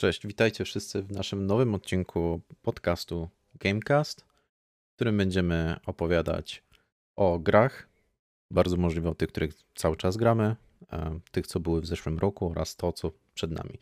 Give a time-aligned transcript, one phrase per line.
[0.00, 4.20] Cześć, witajcie wszyscy w naszym nowym odcinku podcastu Gamecast,
[4.90, 6.64] w którym będziemy opowiadać
[7.16, 7.88] o grach,
[8.50, 10.56] bardzo możliwe o tych, których cały czas gramy,
[10.92, 13.78] e, tych, co były w zeszłym roku oraz to, co przed nami.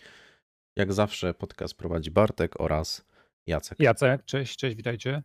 [0.76, 3.04] Jak zawsze podcast prowadzi Bartek oraz
[3.46, 3.80] Jacek.
[3.80, 5.22] Jacek, cześć, cześć, witajcie.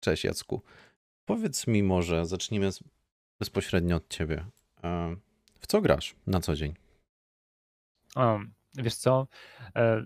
[0.00, 0.62] Cześć Jacku.
[1.24, 2.70] Powiedz mi może, zacznijmy
[3.38, 4.46] bezpośrednio od ciebie.
[4.84, 5.16] E,
[5.60, 6.74] w co grasz na co dzień?
[8.16, 9.26] Um, wiesz co?
[9.76, 10.04] E,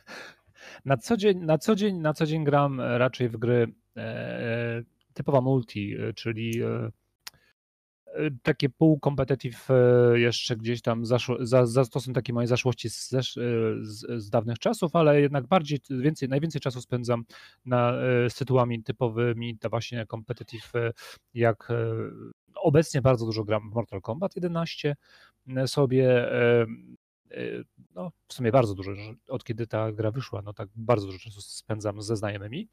[0.84, 4.82] na, co dzień, na, co dzień, na co dzień gram raczej w gry e,
[5.14, 6.62] typowa multi, czyli
[8.42, 9.68] takie pół competitive
[10.14, 13.34] jeszcze gdzieś tam zaszło, za, za, to są takie moje zaszłości z, z,
[14.22, 17.24] z, dawnych czasów, ale jednak bardziej, więcej, najwięcej czasu spędzam
[17.64, 17.92] na,
[18.28, 20.72] z tytułami typowymi, to właśnie competitive,
[21.34, 21.68] jak
[22.54, 24.96] obecnie bardzo dużo gram w Mortal Kombat 11
[25.66, 26.30] sobie
[27.94, 28.92] no, w sumie bardzo dużo,
[29.28, 32.68] od kiedy ta gra wyszła, no tak bardzo dużo czasu spędzam ze znajomymi.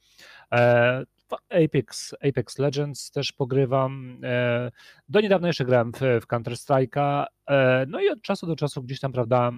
[0.52, 1.05] E,
[1.49, 4.19] Apex, Apex Legends też pogrywam.
[4.23, 4.72] E,
[5.09, 7.25] do niedawna jeszcze grałem w, w Counter-Strike'a.
[7.47, 9.52] E, no i od czasu do czasu gdzieś tam, prawda,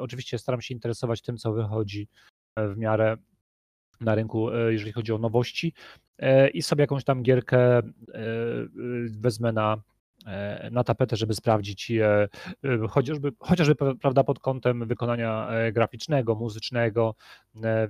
[0.00, 2.08] oczywiście staram się interesować tym, co wychodzi
[2.56, 3.16] w miarę
[4.00, 5.74] na rynku, jeżeli chodzi o nowości
[6.54, 7.82] i sobie jakąś tam gierkę
[9.10, 9.82] wezmę na
[10.70, 12.28] na tapetę, żeby sprawdzić je,
[12.64, 17.14] e, chociażby, chociażby prawda, pod kątem wykonania e, graficznego, muzycznego,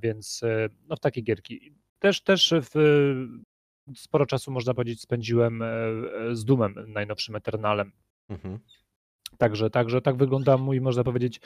[0.03, 0.41] więc
[0.89, 1.75] no, w takie gierki.
[1.99, 2.71] Też, też w,
[3.97, 5.63] sporo czasu, można powiedzieć, spędziłem
[6.33, 7.93] z Dumem, najnowszym Eternalem.
[8.29, 8.59] Mhm.
[9.39, 11.41] Także, także tak wygląda mój, można powiedzieć,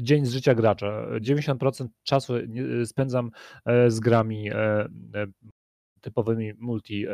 [0.00, 1.06] dzień z życia gracza.
[1.20, 2.34] 90% czasu
[2.84, 3.30] spędzam
[3.88, 4.50] z grami
[6.00, 7.06] typowymi multi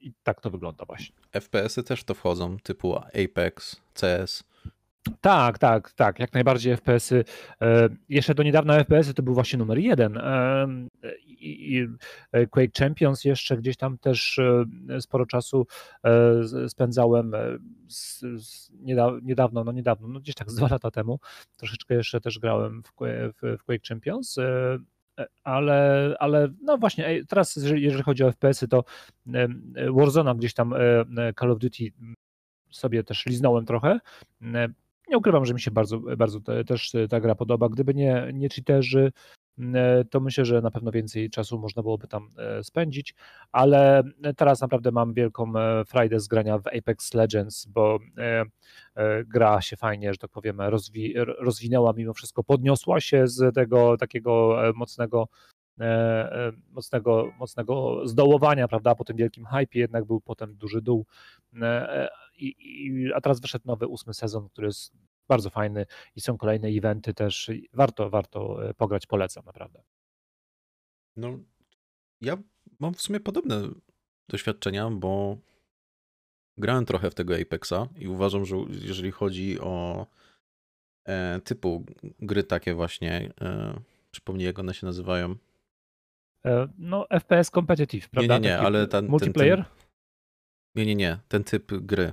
[0.00, 1.16] i tak to wygląda właśnie.
[1.32, 4.44] FPS-y też to wchodzą, typu Apex, CS.
[5.20, 7.24] Tak, tak, tak, jak najbardziej FPS-y.
[7.62, 10.16] E, jeszcze do niedawna FPS-y to był właśnie numer jeden.
[10.16, 10.66] E,
[11.28, 11.86] I
[12.32, 14.40] e, Quake Champions jeszcze gdzieś tam też
[15.00, 15.66] sporo czasu
[16.68, 17.32] spędzałem
[19.22, 21.18] niedawno, no niedawno, no gdzieś tak z dwa lata temu.
[21.56, 22.92] Troszeczkę jeszcze też grałem w
[23.64, 24.36] Quake Champions
[25.44, 28.84] ale, ale no właśnie, teraz jeżeli chodzi o FPS-y, to
[29.96, 30.74] Warzone gdzieś tam
[31.38, 31.84] Call of Duty
[32.70, 34.00] sobie też liznąłem trochę.
[35.08, 37.68] Nie ukrywam, że mi się bardzo, bardzo też ta gra podoba.
[37.68, 39.47] Gdyby nie, nie cheaterzy, E,
[40.10, 43.14] to myślę, że na pewno więcej czasu można byłoby tam e, spędzić,
[43.52, 44.02] ale
[44.36, 47.98] teraz naprawdę mam wielką e, frajdę z grania w Apex Legends, bo
[49.26, 54.56] gra się fajnie, że tak powiem, rozwi rozwinęła mimo wszystko, podniosła się z tego takiego
[54.74, 55.28] mocnego
[56.70, 61.06] mocnego, mocnego zdołowania, prawda, po tym wielkim hypie jednak był potem duży dół,
[62.38, 64.92] I, i, a teraz wyszedł nowy ósmy sezon, który jest
[65.28, 67.50] bardzo fajny i są kolejne eventy też.
[67.72, 69.82] Warto, warto e, pograć, polecam naprawdę.
[71.16, 71.38] No,
[72.20, 72.36] ja
[72.78, 73.62] mam w sumie podobne
[74.28, 75.36] doświadczenia, bo
[76.56, 80.06] grałem trochę w tego Apexa i uważam, że jeżeli chodzi o
[81.08, 81.84] e, typu
[82.18, 85.36] gry takie właśnie, e, przypomnij jak one się nazywają.
[86.78, 88.34] No, FPS Competitive, prawda?
[88.34, 89.06] Nie, nie, nie, ale ten.
[89.06, 89.56] Multiplayer?
[89.58, 89.74] Ten, ten,
[90.74, 91.18] nie, nie, nie.
[91.28, 92.12] Ten typ gry.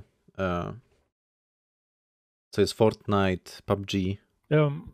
[2.56, 3.92] Co jest Fortnite, PUBG.
[4.50, 4.92] Um,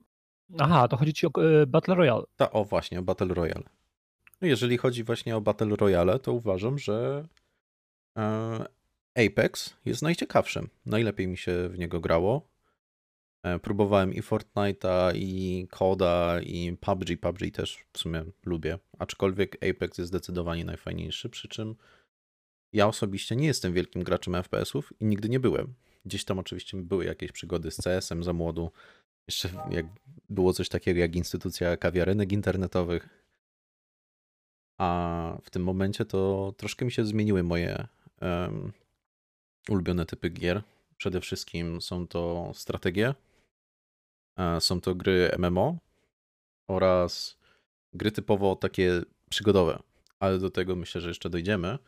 [0.58, 2.22] aha, to chodzi ci o e, Battle Royale.
[2.36, 3.62] Ta, o właśnie, o Battle Royale.
[4.40, 7.28] No jeżeli chodzi właśnie o Battle Royale, to uważam, że
[8.18, 8.64] e,
[9.14, 10.68] Apex jest najciekawszym.
[10.86, 12.48] Najlepiej mi się w niego grało.
[13.42, 17.20] E, próbowałem i Fortnite'a, i Coda, i PUBG.
[17.20, 18.78] PUBG też w sumie lubię.
[18.98, 21.74] Aczkolwiek Apex jest zdecydowanie najfajniejszy, przy czym
[22.72, 25.74] ja osobiście nie jestem wielkim graczem FPS-ów i nigdy nie byłem.
[26.04, 28.70] Gdzieś tam oczywiście były jakieś przygody z CS-em za młodu.
[29.26, 29.86] Jeszcze jak
[30.28, 33.08] było coś takiego jak instytucja kawiarenek internetowych.
[34.78, 37.86] A w tym momencie to troszkę mi się zmieniły moje
[38.20, 38.72] um,
[39.68, 40.62] ulubione typy gier.
[40.96, 43.14] Przede wszystkim są to strategie,
[44.36, 45.76] e, są to gry MMO
[46.68, 47.38] oraz
[47.92, 49.82] gry typowo takie przygodowe.
[50.18, 51.78] Ale do tego myślę, że jeszcze dojdziemy.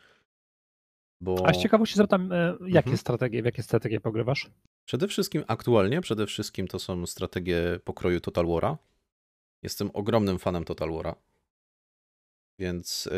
[1.25, 1.47] Bo...
[1.47, 2.97] A z ciekawości zapytam, e, jakie mhm.
[2.97, 4.49] strategie, w jakie strategie pogrywasz?
[4.85, 8.77] Przede wszystkim aktualnie, przede wszystkim to są strategie pokroju Total War'a.
[9.63, 11.15] Jestem ogromnym fanem Total War'a.
[12.59, 13.09] Więc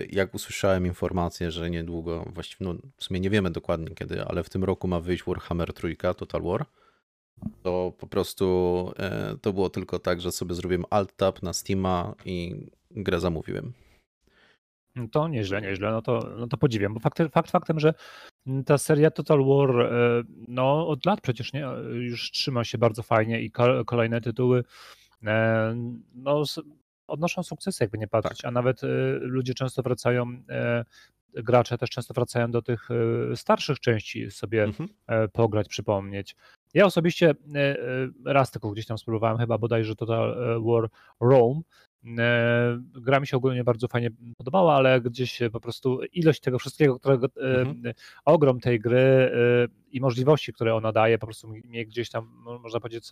[0.00, 4.42] yy, jak usłyszałem informację, że niedługo, właściwie no, w sumie nie wiemy dokładnie kiedy, ale
[4.42, 6.66] w tym roku ma wyjść Warhammer Trójka Total War,
[7.62, 8.92] to po prostu
[9.30, 13.72] yy, to było tylko tak, że sobie zrobiłem alt-tab na Steama i grę zamówiłem.
[15.00, 17.94] No to nieźle, nieźle, no to, no to podziwiam, bo fakt, fakt faktem, że
[18.66, 23.40] ta seria Total War e, no, od lat przecież nie, już trzyma się bardzo fajnie
[23.40, 23.50] i
[23.86, 24.64] kolejne tytuły
[26.14, 26.42] no,
[27.06, 28.48] odnoszą sukcesy, jakby nie patrzeć, tak.
[28.48, 28.80] a nawet
[29.20, 30.42] ludzie często wracają
[31.34, 32.88] gracze też często wracają do tych
[33.34, 34.88] starszych części sobie mhm.
[35.32, 36.36] pograć, przypomnieć.
[36.74, 37.34] Ja osobiście
[38.24, 40.88] raz tylko gdzieś tam spróbowałem, chyba bodajże Total War
[41.20, 41.89] Rome, E,
[42.94, 47.26] gra mi się ogólnie bardzo fajnie podobała, ale gdzieś po prostu ilość tego wszystkiego, którego,
[47.26, 47.94] e, mhm.
[48.24, 49.30] ogrom tej gry e,
[49.90, 52.28] i możliwości, które ona daje, po prostu mnie gdzieś tam,
[52.62, 53.08] można powiedzieć,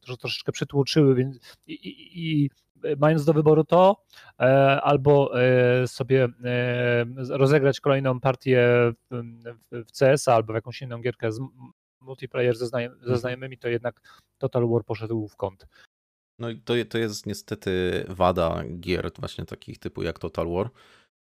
[0.00, 2.50] troszeczkę przytłoczyły, więc i, i, i
[2.98, 4.04] mając do wyboru to,
[4.82, 5.32] albo
[5.86, 6.28] sobie
[7.28, 8.92] rozegrać kolejną partię
[9.70, 11.40] w CS albo w jakąś inną gierkę z
[12.00, 13.18] multiplayer ze mhm.
[13.18, 14.00] znajomymi, to jednak
[14.38, 15.66] Total War poszedł w kąt.
[16.40, 20.70] No to, to jest niestety wada gier właśnie takich typu jak Total War,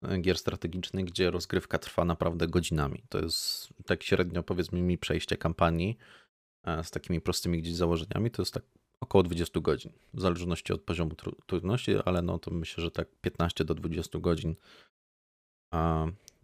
[0.04, 3.04] e, gier strategicznych, gdzie rozgrywka trwa naprawdę godzinami.
[3.10, 5.98] To jest tak średnio powiedzmy mi przejście kampanii
[6.64, 8.64] e, z takimi prostymi gdzieś założeniami, to jest tak
[9.00, 11.12] około 20 godzin, w zależności od poziomu
[11.46, 14.56] trudności, ale no to myślę, że tak 15 do 20 godzin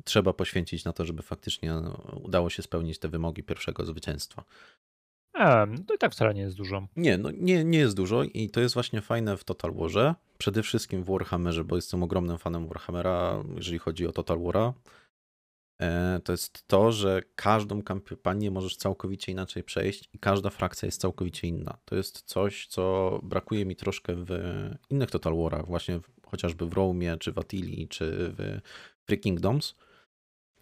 [0.04, 1.74] trzeba poświęcić na to, żeby faktycznie
[2.24, 4.44] udało się spełnić te wymogi pierwszego zwycięstwa.
[5.42, 6.88] A, to i tak wcale nie jest dużo.
[6.96, 10.16] Nie, no nie, nie jest dużo i to jest właśnie fajne w Total Warze.
[10.38, 14.74] Przede wszystkim w Warhammerze, bo jestem ogromnym fanem Warhammera, jeżeli chodzi o Total Wara.
[15.82, 21.02] E, to jest to, że każdą kampanię możesz całkowicie inaczej przejść i każda frakcja jest
[21.02, 21.78] całkowicie inna.
[21.86, 24.30] To jest coś, co brakuje mi troszkę w
[24.90, 28.60] innych Total Warach, właśnie chociażby w Rome, czy w Attili, czy w
[29.06, 29.76] Free Kingdoms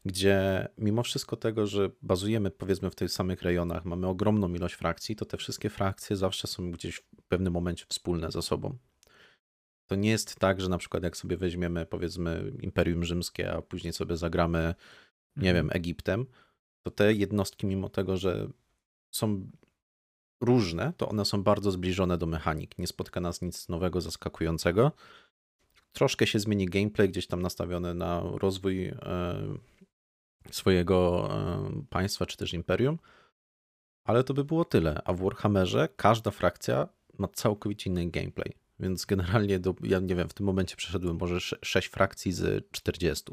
[0.06, 5.16] gdzie mimo wszystko tego, że bazujemy powiedzmy w tych samych rejonach, mamy ogromną ilość frakcji,
[5.16, 8.78] to te wszystkie frakcje zawsze są gdzieś w pewnym momencie wspólne ze sobą.
[9.90, 13.94] To nie jest tak, że na przykład jak sobie weźmiemy powiedzmy Imperium Rzymskie, a później
[13.94, 14.76] sobie zagramy,
[15.36, 15.56] nie mhm.
[15.56, 16.26] wiem, Egiptem,
[16.84, 18.50] to te jednostki mimo tego, że
[19.12, 19.50] są
[20.42, 22.78] różne, to one są bardzo zbliżone do mechanik.
[22.78, 24.92] Nie spotka nas nic nowego, zaskakującego.
[25.92, 28.96] Troszkę się zmieni gameplay, gdzieś tam nastawiony na rozwój e,
[30.52, 31.30] swojego
[31.90, 33.00] państwa czy też imperium,
[34.04, 35.02] ale to by było tyle.
[35.06, 36.88] A w Warhammerze każda frakcja
[37.18, 38.54] ma całkowicie inny gameplay.
[38.80, 43.24] Więc generalnie, do, ja nie wiem, w tym momencie przeszedłem może 6 frakcji z 40.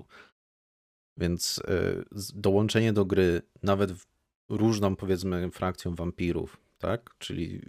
[1.16, 2.04] Więc y,
[2.34, 4.06] dołączenie do gry nawet w
[4.48, 7.14] różną, powiedzmy, frakcją wampirów, tak?
[7.18, 7.60] Czyli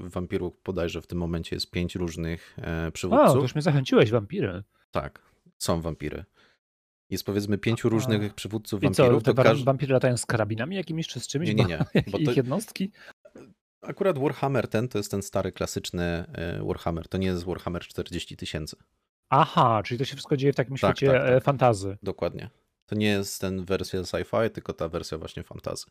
[0.00, 3.28] wampirów podajże w tym momencie jest pięć różnych e, przywódców.
[3.28, 4.62] O, to już mnie zachęciłeś, wampiry.
[4.90, 5.22] Tak,
[5.58, 6.24] są wampiry.
[7.10, 9.22] Jest powiedzmy pięciu różnych przywódców I wampirów.
[9.22, 9.64] Co, te każdy...
[9.64, 11.48] wampiry latają z karabinami jakimiś czy z czymś?
[11.48, 11.84] Nie, nie, nie.
[12.12, 12.32] Bo ich to...
[12.32, 12.92] jednostki?
[13.82, 17.08] Akurat Warhammer ten to jest ten stary, klasyczny e, Warhammer.
[17.08, 18.76] To nie jest Warhammer 40 tysięcy.
[19.30, 21.44] Aha, czyli to się wszystko dzieje w takim tak, świecie tak, tak.
[21.44, 21.98] fantazy.
[22.02, 22.50] Dokładnie.
[22.86, 25.86] To nie jest ten wersja sci-fi, tylko ta wersja właśnie fantazy.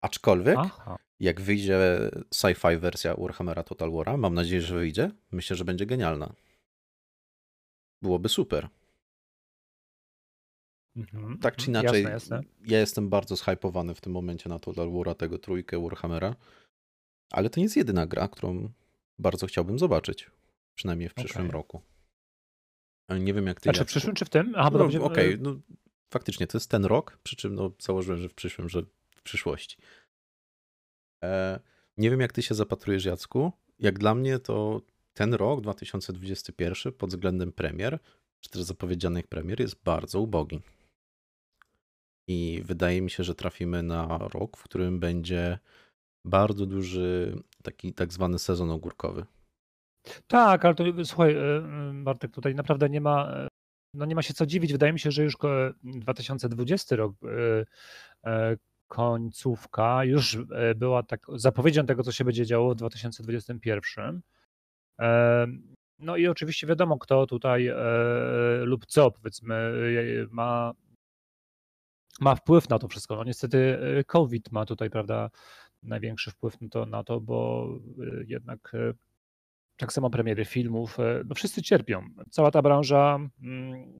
[0.00, 0.98] Aczkolwiek, Aha.
[1.20, 1.78] jak wyjdzie
[2.34, 6.32] sci-fi wersja Warhammera Total War, mam nadzieję, że wyjdzie, myślę, że będzie genialna.
[8.02, 8.68] Byłoby super.
[10.98, 11.84] Mhm, tak czy mhm.
[11.84, 12.40] inaczej, jasne, jasne.
[12.66, 16.36] ja jestem bardzo zhypowany w tym momencie na Total War, tego trójkę Warhammera,
[17.30, 18.72] ale to nie jest jedyna gra, którą
[19.18, 20.30] bardzo chciałbym zobaczyć,
[20.74, 21.52] przynajmniej w przyszłym okay.
[21.52, 21.82] roku.
[23.08, 23.62] Ale nie wiem jak ty...
[23.62, 24.52] Znaczy w przyszłym czy w tym?
[24.56, 25.60] Aha, no, Okej, okay, no,
[26.10, 28.82] faktycznie to jest ten rok, przy czym no, założyłem, że w przyszłym, że
[29.16, 29.76] w przyszłości.
[31.24, 31.60] E,
[31.96, 34.82] nie wiem jak ty się zapatrujesz Jacku, jak dla mnie to
[35.14, 37.98] ten rok 2021 pod względem premier,
[38.40, 40.60] czy też zapowiedzianych premier jest bardzo ubogi.
[42.28, 45.58] I wydaje mi się, że trafimy na rok, w którym będzie
[46.24, 49.26] bardzo duży taki tak zwany sezon ogórkowy.
[50.26, 53.48] Tak, ale to słuchaj, e, e, Bartek, tutaj naprawdę nie ma, e,
[53.94, 54.72] no nie ma się co dziwić.
[54.72, 55.36] Wydaje mi się, że już
[55.82, 57.14] 2020 rok,
[58.88, 60.38] końcówka, już
[60.76, 64.20] była tak zapowiedzią tego, co się będzie działo w 2021.
[65.98, 67.70] No i oczywiście wiadomo, kto tutaj
[68.60, 69.72] lub co, powiedzmy,
[70.30, 70.72] ma
[72.18, 73.16] ma wpływ na to wszystko.
[73.16, 73.58] No niestety
[74.00, 75.30] y, COVID ma tutaj, prawda,
[75.82, 77.68] największy wpływ na to, na to bo
[78.02, 78.94] y, jednak y,
[79.76, 82.02] tak samo premiery filmów, no wszyscy cierpią.
[82.30, 83.92] Cała ta branża, mm,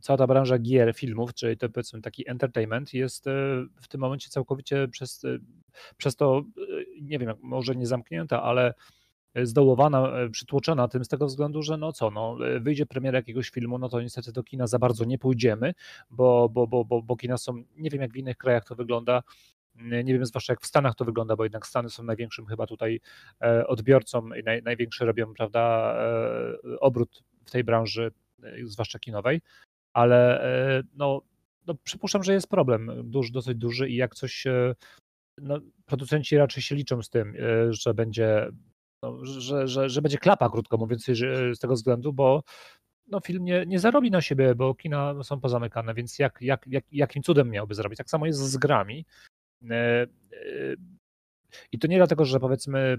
[0.00, 3.24] cała ta branża gier, filmów, czyli to powiedzmy taki entertainment jest
[3.82, 5.22] w tym momencie całkowicie przez,
[5.96, 6.42] przez to,
[7.02, 8.74] nie wiem, może nie zamknięta, ale
[9.34, 13.50] zdołowana, e, przytłoczona tym z tego względu, że no co, no, e, wyjdzie premiera jakiegoś
[13.50, 15.74] filmu, no to niestety do kina za bardzo nie pójdziemy,
[16.10, 19.22] bo, bo, bo, bo, bo kina są, nie wiem jak w innych krajach to wygląda,
[19.74, 23.00] nie wiem zwłaszcza jak w Stanach to wygląda, bo jednak Stany są największym chyba tutaj
[23.42, 25.94] e, odbiorcą i naj, największy robią, prawda,
[26.80, 28.10] obrót w tej branży,
[28.64, 29.40] zwłaszcza kinowej,
[29.92, 30.40] ale
[30.94, 31.22] no,
[31.66, 34.44] no przypuszczam, że jest problem duży, dosyć duży i jak coś
[35.38, 37.36] no, producenci raczej się liczą z tym,
[37.70, 38.50] że będzie
[39.02, 41.04] no, że, że, że będzie klapa, krótko mówiąc,
[41.54, 42.42] z tego względu, bo
[43.06, 46.84] no, film nie, nie zarobi na siebie, bo kina są pozamykane, więc jak, jak, jak,
[46.92, 47.98] jakim cudem miałby zarobić?
[47.98, 49.06] Tak samo jest z grami.
[51.72, 52.98] I to nie dlatego, że powiedzmy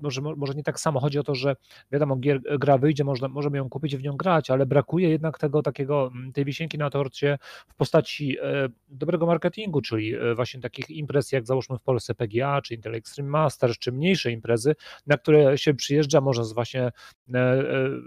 [0.00, 1.00] może, może nie tak samo.
[1.00, 1.56] Chodzi o to, że
[1.92, 5.38] wiadomo, gier, gra wyjdzie, można, możemy ją kupić i w nią grać, ale brakuje jednak
[5.38, 7.38] tego takiego, mm, tej wisienki na torcie
[7.68, 12.62] w postaci e, dobrego marketingu, czyli e, właśnie takich imprez jak załóżmy w Polsce PGA,
[12.62, 14.74] czy Intel Extreme Masters, czy mniejsze imprezy,
[15.06, 16.92] na które się przyjeżdża, można właśnie e,
[17.34, 17.62] e,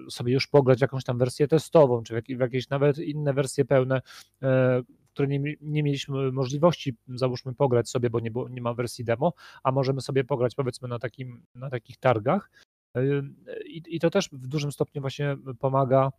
[0.09, 3.65] sobie już pograć jakąś tam wersję testową, czy w, jak, w jakieś nawet inne wersje
[3.65, 4.01] pełne,
[4.43, 4.81] e,
[5.19, 9.33] które nie, nie, mieliśmy możliwości, załóżmy, pograć sobie, bo nie, było, nie ma wersji demo,
[9.63, 12.51] a możemy sobie pograć powiedzmy na, takim, na takich targach.
[13.65, 16.11] I, I to też w dużym stopniu właśnie pomaga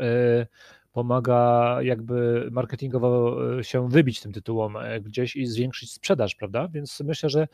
[0.00, 0.46] e,
[0.92, 6.68] pomaga jakby marketingowo e, się wybić tym tytułom e, gdzieś i zwiększyć sprzedaż, prawda?
[6.68, 7.48] Więc myślę, że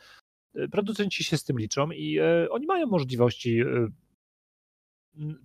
[0.71, 2.19] producenci się z tym liczą i
[2.49, 3.63] oni mają możliwości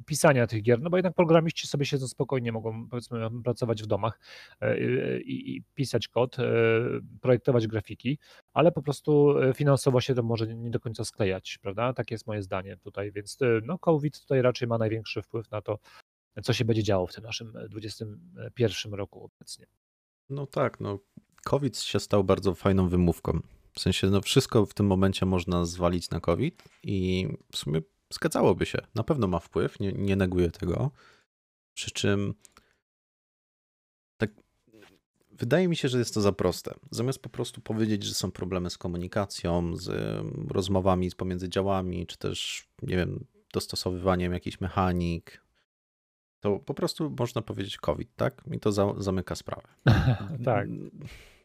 [0.06, 4.20] pisania tych gier, no bo jednak programiści sobie siedzą spokojnie, mogą powiedzmy pracować w domach
[4.60, 4.80] e,
[5.20, 6.42] i, i pisać kod, e,
[7.20, 8.18] projektować grafiki,
[8.52, 11.92] ale po prostu e, finansowo się to może nie do końca sklejać, prawda?
[11.92, 15.78] Takie jest moje zdanie tutaj, więc no COVID tutaj raczej ma największy wpływ na to,
[16.42, 19.66] co się będzie działo w tym naszym 2021 roku obecnie.
[20.30, 20.98] No tak, no
[21.44, 23.40] COVID się stał bardzo fajną wymówką.
[23.72, 27.80] W sensie, no wszystko w tym momencie można zwalić na COVID i w sumie
[28.12, 28.78] Zgadzałoby się.
[28.94, 30.90] Na pewno ma wpływ, nie, nie neguję tego.
[31.74, 32.34] Przy czym
[34.16, 34.30] tak
[35.30, 36.74] wydaje mi się, że jest to za proste.
[36.90, 39.90] Zamiast po prostu powiedzieć, że są problemy z komunikacją, z
[40.48, 45.46] rozmowami pomiędzy działami, czy też, nie wiem, dostosowywaniem jakichś mechanik,
[46.40, 48.42] to po prostu można powiedzieć COVID, tak?
[48.52, 49.68] I to za, zamyka sprawę.
[50.44, 50.68] tak.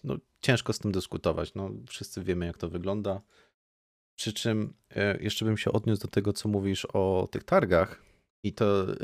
[0.03, 1.53] No, ciężko z tym dyskutować.
[1.53, 3.21] No, wszyscy wiemy, jak to wygląda.
[4.21, 8.01] Przy czym e, jeszcze bym się odniósł do tego, co mówisz o tych targach.
[8.43, 8.95] I to e,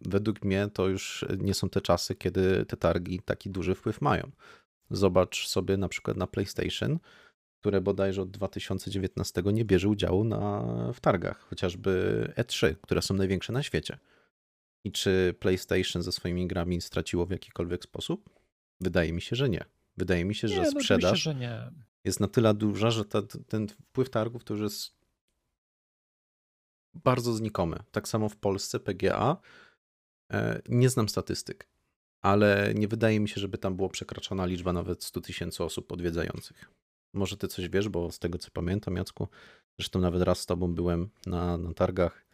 [0.00, 4.30] według mnie to już nie są te czasy, kiedy te targi taki duży wpływ mają.
[4.90, 6.98] Zobacz sobie na przykład na PlayStation,
[7.60, 10.62] które bodajże od 2019 nie bierze udziału na,
[10.94, 13.98] w targach, chociażby E3, które są największe na świecie.
[14.84, 18.30] I czy PlayStation ze swoimi grami straciło w jakikolwiek sposób?
[18.80, 19.64] Wydaje mi się, że nie.
[19.96, 21.34] Wydaje mi się, że nie, no sprzedaż no, że
[22.08, 24.98] jest na tyle duża, że ta, ten wpływ targów to już jest
[26.94, 27.78] bardzo znikomy.
[27.90, 29.36] Tak samo w Polsce PGA.
[30.32, 31.68] E, nie znam statystyk,
[32.20, 36.70] ale nie wydaje mi się, żeby tam było przekraczona liczba nawet 100 tysięcy osób odwiedzających.
[37.14, 39.28] Może ty coś wiesz, bo z tego co pamiętam, Jacku,
[39.78, 42.27] zresztą nawet raz z tobą byłem na, na targach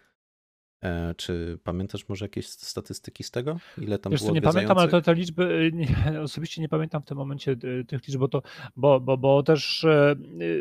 [1.16, 3.56] czy pamiętasz może jakieś statystyki z tego?
[3.78, 7.02] Ile tam Wiesz, było nie pamiętam, ale to te liczby, y, nie, osobiście nie pamiętam
[7.02, 8.42] w tym momencie y, tych liczb, bo, to,
[8.76, 10.16] bo, bo, bo też e,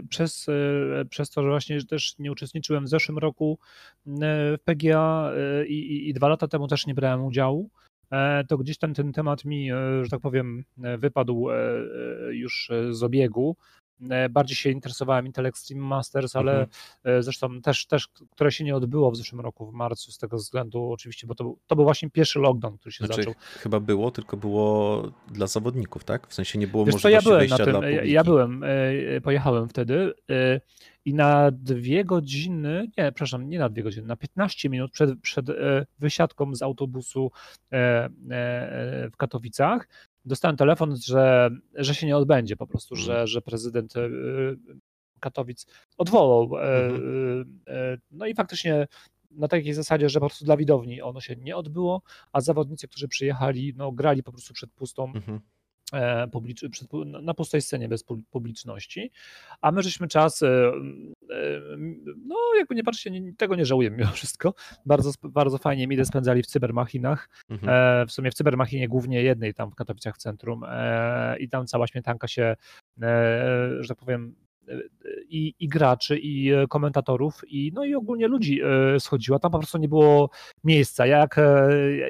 [0.09, 3.59] przez, e, przez to, że właśnie też nie uczestniczyłem w zeszłym roku
[4.05, 5.31] w PGA
[5.67, 7.69] i, i, i dwa lata temu też nie brałem udziału,
[8.47, 9.69] to gdzieś tam ten temat mi,
[10.01, 10.63] że tak powiem,
[10.97, 11.47] wypadł
[12.31, 13.55] już z obiegu.
[14.09, 16.69] E, bardziej się interesowałem Intel Extreme Masters, ale mhm.
[17.03, 20.37] E, zresztą też, też, które się nie odbyło w zeszłym roku, w marcu, z tego
[20.37, 23.33] względu oczywiście, bo to, to był właśnie pierwszy lockdown, który się znaczy, zaczął.
[23.41, 26.27] Chyba było, tylko było dla zawodników, tak?
[26.27, 29.69] W sensie nie było Wiesz możliwości ja byłem na tym, ja, ja byłem, e, pojechałem
[29.69, 30.13] wtedy
[31.05, 35.45] i na dwie godziny, nie, przepraszam, nie na dwie godziny, na 15 minut przed, przed
[35.99, 37.31] wysiadką z autobusu
[39.11, 39.87] w Katowicach
[40.25, 43.27] dostałem telefon, że, że się nie odbędzie po prostu, że, mhm.
[43.27, 44.09] że prezydent e,
[45.19, 45.65] Katowic
[45.97, 46.57] odwołał.
[46.57, 47.59] E, mhm.
[47.67, 48.87] E, no i faktycznie
[49.31, 52.01] na takiej zasadzie, że po prostu dla widowni ono się nie odbyło,
[52.31, 55.39] a zawodnicy, którzy przyjechali, no grali po prostu przed pustą mhm.
[55.93, 56.27] E,
[57.21, 59.11] na pustej scenie bez publiczności,
[59.61, 61.61] a my żeśmy czas, e, e,
[62.25, 64.53] no jakby nie patrzcie, tego nie żałujemy mimo wszystko,
[64.85, 68.07] bardzo, bardzo fajnie mile spędzali w cybermachinach, mhm.
[68.07, 70.63] w sumie w cybermachinie głównie jednej tam w Katowicach w centrum
[71.39, 72.55] i tam cała śmietanka się,
[73.79, 74.35] że tak powiem,
[75.29, 78.61] i, i, graczy, i komentatorów, i, no i ogólnie ludzi
[78.99, 79.39] schodziła.
[79.39, 80.29] Tam po prostu nie było
[80.63, 81.05] miejsca.
[81.05, 81.35] Ja jak,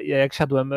[0.04, 0.72] ja jak siadłem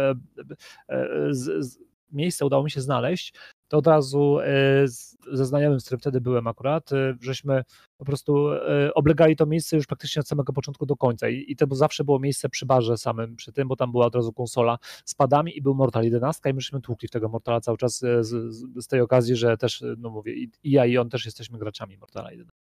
[1.30, 3.34] z, z, miejsce udało mi się znaleźć,
[3.68, 4.88] to od razu e,
[5.32, 7.64] ze znajomym, z którym wtedy byłem akurat, e, żeśmy
[7.98, 11.76] po prostu e, oblegali to miejsce już praktycznie od samego początku do końca i, to
[11.76, 15.16] zawsze było miejsce przy barze samym, przy tym, bo tam była od razu konsola z
[15.16, 18.26] padami i był Mortal 11 i myśmy tłukli w tego Mortala cały czas z,
[18.76, 22.32] z, tej okazji, że też, no mówię, i, ja i on też jesteśmy graczami Mortala
[22.32, 22.67] 11.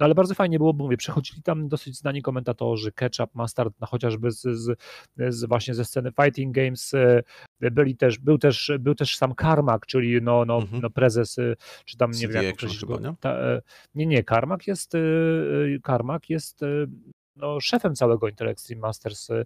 [0.00, 3.86] No ale bardzo fajnie było, bo mówię, przechodzili tam dosyć znani komentatorzy, Ketchup, Mustard, no
[3.86, 4.78] chociażby z, z,
[5.28, 6.92] z właśnie ze sceny Fighting Games,
[7.60, 10.82] byli też, był też, był też sam Karmak, czyli no, no, mhm.
[10.82, 11.36] no prezes,
[11.84, 13.00] czy tam nie wiem jak określić go.
[13.00, 13.14] Nie?
[13.20, 13.36] Ta,
[13.94, 14.92] nie, nie, Karmak jest,
[15.82, 16.64] Karmak jest
[17.38, 19.44] no, szefem całego Intel Extreme Masters e,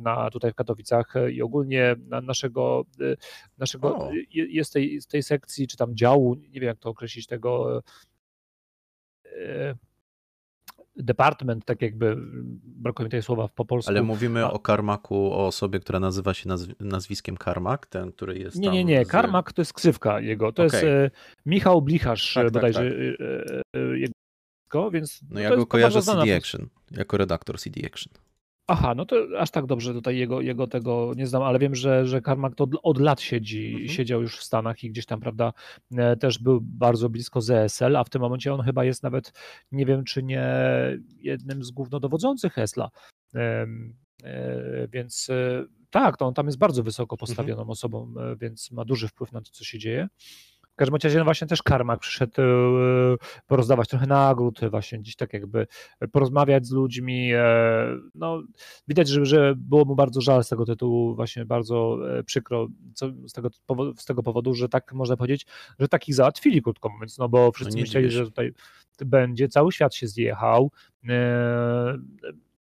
[0.00, 3.16] na, tutaj w Katowicach i ogólnie naszego, e,
[3.58, 7.78] naszego jest tej, z tej sekcji, czy tam działu, nie wiem jak to określić, tego
[7.78, 7.80] e,
[10.98, 12.16] department, tak jakby,
[12.62, 13.90] brakuje mi tej słowa po polsku.
[13.90, 14.50] Ale mówimy A...
[14.50, 18.84] o Karmaku, o osobie, która nazywa się nazw nazwiskiem Karmak, ten, który jest Nie, nie,
[18.84, 19.08] nie, z...
[19.08, 20.80] Karmak to jest ksywka jego, to okay.
[20.80, 21.10] jest e,
[21.46, 23.18] Michał Blicharz tak, bodajże, tak,
[23.72, 23.82] tak.
[23.94, 25.20] Jego więc...
[25.30, 28.12] No ja go kojarzę CD Action, jako redaktor CD Action.
[28.70, 32.06] Aha, no to aż tak dobrze tutaj jego, jego tego nie znam, ale wiem, że,
[32.06, 33.88] że Carmack to od lat siedzi, mhm.
[33.88, 35.52] siedział już w Stanach i gdzieś tam, prawda,
[35.96, 39.32] e, też był bardzo blisko ZSL, a w tym momencie on chyba jest nawet,
[39.72, 40.46] nie wiem, czy nie
[41.20, 42.90] jednym z głównodowodzących ESLA.
[43.34, 43.66] E,
[44.92, 47.18] więc e, tak, to on tam jest bardzo wysoko mhm.
[47.18, 47.70] postawioną mhm.
[47.70, 50.08] osobą, więc ma duży wpływ na to, co się dzieje
[50.78, 53.16] każdym razie no właśnie też Karmak przyszedł e,
[53.46, 55.66] porozdawać trochę nagród, właśnie gdzieś tak jakby
[56.12, 57.32] porozmawiać z ludźmi.
[57.34, 57.42] E,
[58.14, 58.42] no,
[58.88, 63.06] widać, że, że było mu bardzo żal z tego tytułu, właśnie bardzo e, przykro co,
[63.26, 63.50] z, tego,
[63.96, 65.46] z tego powodu, że tak można powiedzieć,
[65.78, 68.52] że takich załatwili, krótko mówiąc, no bo wszyscy no myśleli, że tutaj
[69.00, 70.70] będzie, cały świat się zjechał.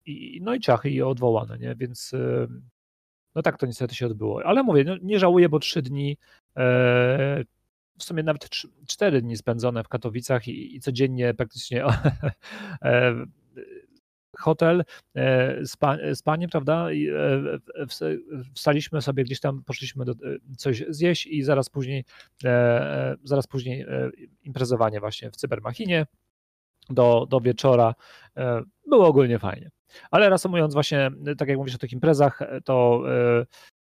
[0.05, 1.75] I, no i ciachy i odwołane, nie?
[1.75, 2.11] Więc
[3.35, 4.45] no tak to niestety się odbyło.
[4.45, 6.17] Ale mówię, no, nie żałuję, bo trzy dni
[7.99, 8.49] w sumie nawet
[8.87, 11.85] cztery dni spędzone w Katowicach i, i codziennie praktycznie
[12.81, 13.25] e,
[14.37, 14.83] hotel,
[15.15, 16.87] e, spa, spanie, prawda?
[16.89, 17.87] E,
[18.55, 20.13] wstaliśmy sobie gdzieś tam, poszliśmy do,
[20.57, 22.05] coś zjeść i zaraz później,
[23.23, 23.85] zaraz później
[24.43, 26.05] imprezowanie właśnie w Cybermachinie
[26.89, 27.95] do, do wieczora.
[28.87, 29.69] Było ogólnie fajnie.
[30.11, 33.03] Ale reasumując właśnie, tak jak mówisz o tych imprezach, to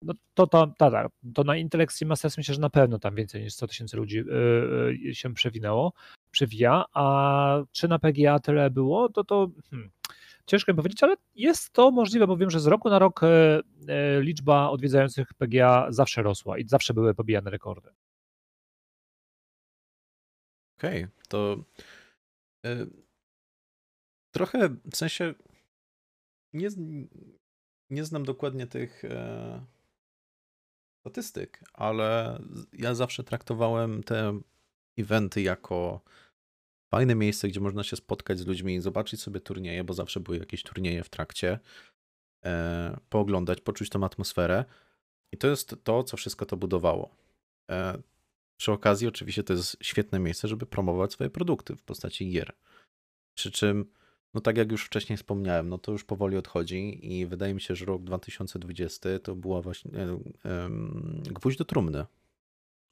[0.04, 0.90] no to, to, to,
[1.34, 4.24] to, na Intel Extreme Masters myślę, że na pewno tam więcej niż 100 tysięcy ludzi
[5.04, 5.92] yy, się przewinęło,
[6.30, 9.90] przewija, a czy na PGA tyle było, to to hmm,
[10.46, 14.22] ciężko mi powiedzieć, ale jest to możliwe, bo wiem, że z roku na rok yy,
[14.22, 17.90] liczba odwiedzających PGA zawsze rosła i zawsze były pobijane rekordy.
[20.78, 21.64] Okej, okay, to
[22.64, 22.86] yy,
[24.30, 25.34] trochę w sensie
[26.52, 26.68] nie,
[27.90, 29.02] nie znam dokładnie tych
[31.04, 32.38] statystyk, ale
[32.72, 34.40] ja zawsze traktowałem te
[34.98, 36.00] eventy jako
[36.94, 40.62] fajne miejsce, gdzie można się spotkać z ludźmi, zobaczyć sobie turnieje, bo zawsze były jakieś
[40.62, 41.58] turnieje w trakcie,
[42.44, 44.64] e, pooglądać, poczuć tą atmosferę.
[45.32, 47.16] I to jest to, co wszystko to budowało.
[47.70, 48.02] E,
[48.56, 52.52] przy okazji, oczywiście, to jest świetne miejsce, żeby promować swoje produkty w postaci gier.
[53.36, 53.90] Przy czym
[54.34, 57.74] no tak jak już wcześniej wspomniałem, no to już powoli odchodzi i wydaje mi się,
[57.74, 59.90] że rok 2020 to była właśnie
[60.44, 62.06] um, gwóźdź do trumny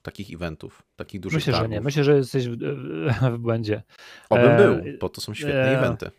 [0.03, 1.71] takich eventów, takich dużych Myślę, targów.
[1.71, 1.81] że nie.
[1.81, 2.57] Myślę, że jesteś w,
[3.33, 3.83] w błędzie.
[4.31, 6.11] Obym e, był, bo to są świetne e, eventy.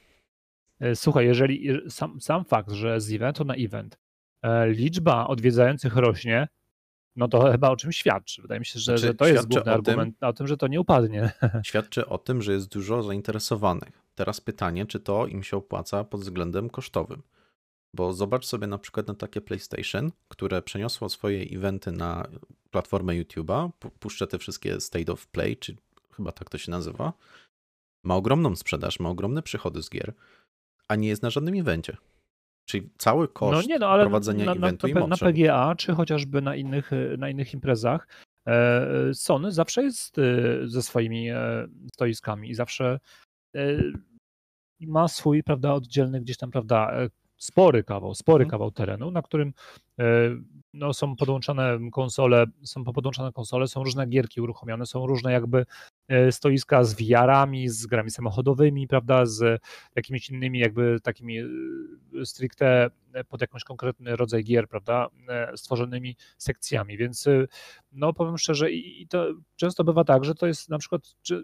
[0.80, 3.98] E, słuchaj, jeżeli sam, sam fakt, że z eventu na event
[4.42, 6.48] e, liczba odwiedzających rośnie,
[7.16, 8.42] no to chyba o czym świadczy.
[8.42, 10.58] Wydaje mi się, że, znaczy, że to jest główny o argument tym, o tym, że
[10.58, 11.32] to nie upadnie.
[11.66, 14.03] Świadczy o tym, że jest dużo zainteresowanych.
[14.16, 17.24] Teraz pytanie, czy to im się opłaca pod względem kosztowym.
[17.94, 22.28] Bo zobacz sobie na przykład na takie PlayStation, które przeniosło swoje eventy na
[22.72, 25.76] platformę YouTube'a, puszcza te wszystkie State of Play, czy
[26.16, 27.14] chyba tak to się nazywa,
[28.04, 30.14] ma ogromną sprzedaż, ma ogromne przychody z gier,
[30.88, 31.98] a nie jest na żadnym evencie.
[32.66, 35.94] Czyli cały koszt no nie, no, ale prowadzenia na, eventu na, na, na PGA, czy
[35.94, 38.08] chociażby na innych, na innych imprezach,
[38.48, 40.22] e, Sony zawsze jest e,
[40.68, 43.00] ze swoimi e, stoiskami i zawsze
[44.82, 46.92] ma swój, prawda, oddzielny gdzieś tam, prawda,
[47.38, 48.52] spory kawał, spory mhm.
[48.52, 49.54] kawał terenu, na którym
[50.74, 55.66] no, są podłączone konsole, są podłączone konsole, są różne gierki uruchomione, są różne jakby
[56.08, 59.62] E, stoiska z VR-ami, z grami samochodowymi, prawda, z
[59.96, 61.46] jakimiś innymi jakby takimi e,
[62.26, 62.90] stricte
[63.28, 67.26] pod jakąś konkretny rodzaj gier, prawda, e, stworzonymi sekcjami, więc
[67.92, 71.02] no powiem szczerze i, to często bywa tak, że to jest na przykład,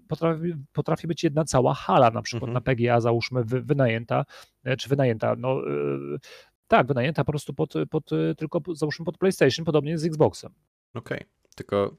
[0.08, 2.54] potrafi, potrafi być jedna cała hala na przykład mhm.
[2.54, 4.26] na PGA załóżmy wynajęta,
[4.78, 5.62] czy wynajęta, no
[6.70, 10.54] tak, wynajęta po prostu pod, pod tylko załóżmy pod PlayStation, podobnie z Xboxem.
[10.94, 11.28] Okej, okay.
[11.56, 11.96] tylko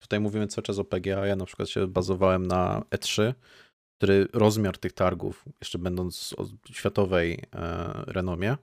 [0.00, 1.26] Tutaj mówimy cały czas o PGA.
[1.26, 3.34] Ja na przykład się bazowałem na E3,
[3.96, 8.56] który rozmiar tych targów, jeszcze będąc o światowej e, renomie,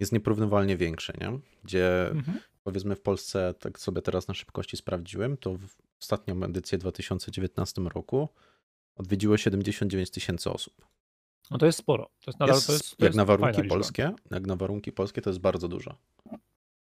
[0.00, 1.38] jest nieporównywalnie większy, nie?
[1.64, 2.38] Gdzie mhm.
[2.62, 7.82] powiedzmy w Polsce, tak sobie teraz na szybkości sprawdziłem, to w ostatnią edycję w 2019
[7.82, 8.28] roku
[8.96, 10.86] odwiedziło 79 tysięcy osób.
[11.52, 12.04] No to jest sporo.
[12.20, 14.92] To jest nadal, Jest, to jest, to jak jest na warunki polskie, jak na warunki
[14.92, 15.96] polskie to jest bardzo dużo.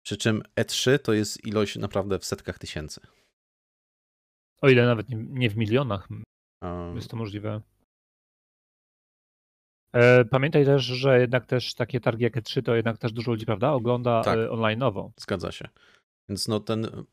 [0.02, 3.00] Przy czym E3 to jest ilość naprawdę w setkach tysięcy.
[4.60, 6.08] O ile nawet nie, nie w milionach
[6.62, 7.60] Um, jest to możliwe.
[9.92, 13.46] E, Pamiętaj też, że jednak też takie targi jak E3 to jednak też dużo ludzi,
[13.46, 14.38] prawda, ogląda Tak.
[14.38, 14.50] tak.
[14.50, 15.10] online'owo.
[15.16, 15.68] Zgadza się.
[16.28, 17.04] Więc no ten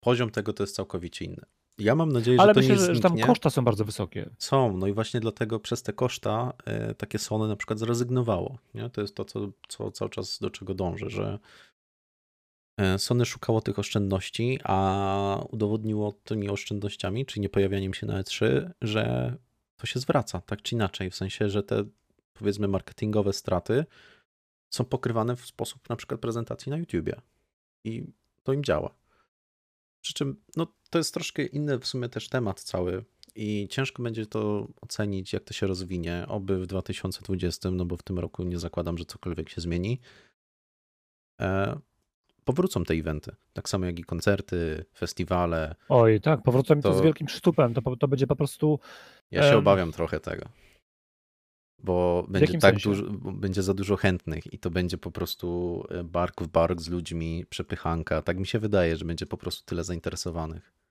[0.00, 1.44] poziom tego to jest całkowicie inny.
[1.78, 4.30] Ja mam nadzieję, Ale że to myślę, nie że, że tam koszta są bardzo wysokie.
[4.38, 8.58] Są, no i właśnie dlatego przez te koszta e, takie Sony na przykład zrezygnowało.
[8.74, 8.90] Nie?
[8.90, 11.38] To jest to, co, co cały czas do czego dąży, że
[12.80, 18.70] e, Sony szukało tych oszczędności, a udowodniło tymi oszczędnościami, czyli nie pojawianiem się na E3,
[18.82, 19.36] że
[19.76, 21.10] to się zwraca, tak czy inaczej.
[21.10, 21.84] W sensie, że te
[22.34, 23.84] powiedzmy marketingowe straty
[24.70, 27.20] są pokrywane w sposób na przykład prezentacji na YouTubie.
[27.84, 28.06] I
[28.42, 28.94] to im działa.
[30.00, 33.04] Przy czym, no, to jest troszkę inny w sumie też temat cały
[33.34, 38.02] i ciężko będzie to ocenić, jak to się rozwinie, oby w 2020, no bo w
[38.02, 40.00] tym roku nie zakładam, że cokolwiek się zmieni.
[41.40, 41.78] E,
[42.44, 45.74] powrócą te eventy, tak samo jak i koncerty, festiwale.
[45.88, 47.74] Oj, tak, powrócą mi to, To- z wielkim przytupem.
[47.74, 48.78] To, to będzie po prostu.
[49.30, 50.48] Ja się obawiam trochę tego.
[51.78, 52.88] Bo będzie tak sensie?
[52.88, 56.88] dużo, będzie za dużo chętnych i to będzie po prostu e, bark w bark z
[56.88, 58.22] ludźmi, przepychanka.
[58.22, 60.83] Tak mi się wydaje, że będzie po prostu tyle zainteresowanych.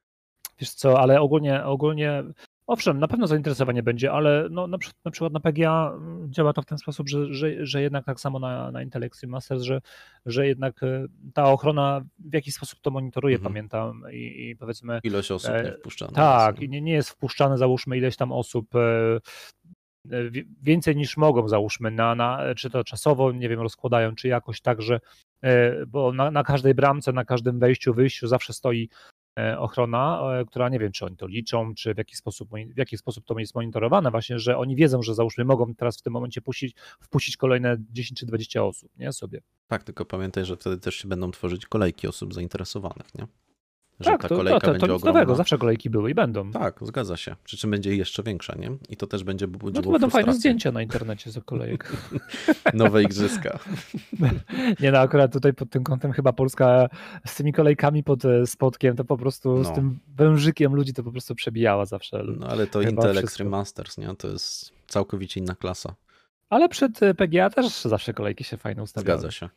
[0.59, 2.23] Wiesz co, ale ogólnie, ogólnie.
[2.67, 6.61] Owszem, na pewno zainteresowanie będzie, ale no, na, na przykład na PGA mm, działa to
[6.61, 9.81] w ten sposób, że, że, że jednak tak samo na, na Intel Extreme Masters, że,
[10.25, 13.53] że jednak e, ta ochrona w jakiś sposób to monitoruje, Mhm.
[13.53, 16.11] pamiętam, i, i powiedzmy, Ilość osób E, nie wpuszczana.
[16.11, 19.19] Tak, i nie, nie jest wpuszczane, załóżmy, ileś tam osób, e,
[20.11, 24.27] e, wi- więcej niż mogą, załóżmy, na, na, czy to czasowo, nie wiem, rozkładają, czy
[24.27, 24.99] jakoś tak, że,
[25.43, 28.89] e, bo na, na każdej bramce, na każdym wejściu, wyjściu zawsze stoi
[29.57, 32.97] ochrona, e, która nie wiem, czy oni to liczą, czy w jaki sposób, w jaki
[32.97, 36.41] sposób to jest monitorowane, właśnie, że oni wiedzą, że załóżmy mogą teraz w tym momencie
[36.41, 39.41] puścić, wpuścić kolejne 10 czy 20 osób, nie, sobie.
[39.67, 43.27] Tak, tylko pamiętaj, że wtedy też się będą tworzyć kolejki osób zainteresowanych, nie?
[44.03, 45.19] Że tak, ta to, kolejka to, to, będzie to nic ogromna.
[45.19, 46.51] nowego, zawsze kolejki były i będą.
[46.51, 47.35] Tak, zgadza się.
[47.43, 48.71] Przy czym będzie jeszcze większa, nie?
[48.89, 51.91] I to też będzie budziło No to będą fajne zdjęcia na internecie z kolejek.
[52.73, 53.59] Nowe igrzyska.
[54.79, 56.89] Nie no, akurat tutaj pod tym kątem chyba Polska
[57.25, 59.75] z tymi kolejkami pod e, spotkiem, to po prostu z No.
[59.75, 62.23] tym wężykiem ludzi to po prostu przebijała zawsze.
[62.39, 63.25] No ale to Chyba Intel wszystko.
[63.27, 64.15] Extreme Masters, nie?
[64.17, 65.95] To jest całkowicie inna klasa.
[66.49, 69.19] Ale przed e, PGA też zawsze kolejki się fajne ustawiały.
[69.19, 69.49] Zgadza się.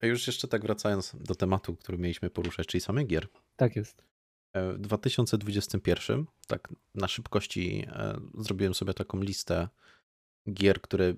[0.00, 3.28] A już jeszcze tak wracając do tematu, który mieliśmy poruszać, czyli samych gier.
[3.56, 4.02] Tak jest.
[4.52, 9.68] E, W 2021, tak na szybkości e, zrobiłem sobie taką listę
[10.52, 11.14] gier, które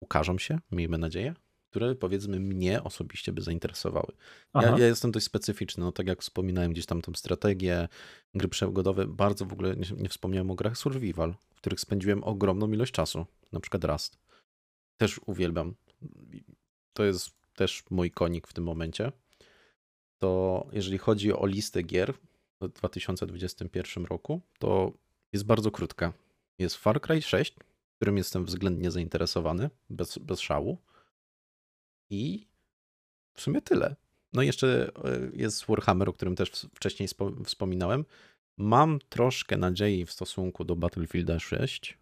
[0.00, 1.34] ukażą się, miejmy nadzieję,
[1.70, 4.12] które powiedzmy mnie osobiście by zainteresowały.
[4.54, 7.88] Ja, ja jestem dość specyficzny, no tak jak wspominałem gdzieś tam tą strategię,
[8.34, 12.72] gry przygodowe, bardzo w ogóle nie, nie wspomniałem o grach survival, w których spędziłem ogromną
[12.72, 14.18] ilość czasu, na przykład Rust.
[14.96, 15.74] Też uwielbiam.
[16.92, 19.12] To jest też mój konik w tym momencie.
[20.18, 22.14] To jeżeli chodzi o listę gier
[22.60, 24.92] w 2021 roku, to
[25.32, 26.12] jest bardzo krótka.
[26.58, 27.54] Jest Far Cry 6,
[27.96, 30.78] którym jestem względnie zainteresowany, bez, bez szału.
[32.10, 32.46] I
[33.34, 33.96] w sumie tyle.
[34.32, 38.04] No i jeszcze e, jest Warhammer, o którym też wcześniej spo- wspominałem.
[38.56, 41.98] Mam troszkę nadziei w stosunku do Battlefielda 6,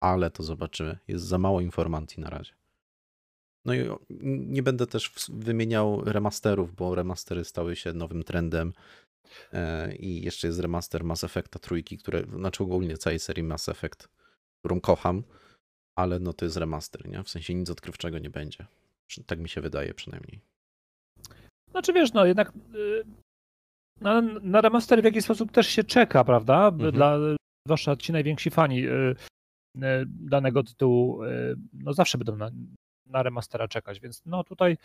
[0.00, 0.98] ale to zobaczymy.
[1.08, 2.52] Jest za mało informacji na razie.
[3.64, 3.88] No i
[4.46, 8.72] nie będę też wymieniał remasterów, bo remastery stały się nowym trendem.
[9.52, 14.08] E, I jeszcze jest remaster Mass Effecta trójki, które, znaczy ogólnie całej serii Mass Effect,
[14.60, 15.22] którą kocham,
[15.98, 17.22] ale no to jest remaster, nie?
[17.22, 18.66] W sensie nic odkrywczego nie będzie.
[19.26, 20.40] Tak mi się wydaje przynajmniej.
[21.70, 23.04] Znaczy wiesz, no jednak y,
[24.00, 26.68] na, na remaster w jakiś sposób też się czeka, prawda?
[26.68, 26.92] Mhm.
[26.92, 27.18] Dla,
[27.66, 28.90] zwłaszcza ci najwięksi fani y,
[29.76, 31.20] y, danego tytułu,
[31.72, 32.50] no zawsze będą na,
[33.06, 34.76] na remastera czekać, więc no tutaj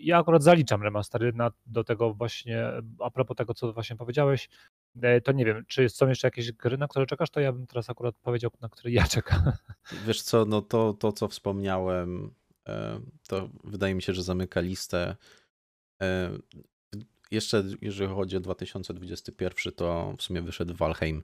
[0.00, 2.64] ja akurat zaliczam remastery na, do tego właśnie,
[2.98, 4.48] a propos tego, co właśnie powiedziałeś,
[4.96, 7.66] y, to nie wiem, czy są jeszcze jakieś gry, na które czekasz, to ja bym
[7.66, 9.52] teraz akurat powiedział, na które ja czekam.
[10.06, 12.34] Wiesz co, no to, to co wspomniałem,
[12.68, 15.16] e, to wydaje mi się, że zamyka listę.
[16.02, 16.30] E,
[17.30, 21.22] Jeszcze jeżeli chodzi o 2021, to w sumie wyszedł Valheim.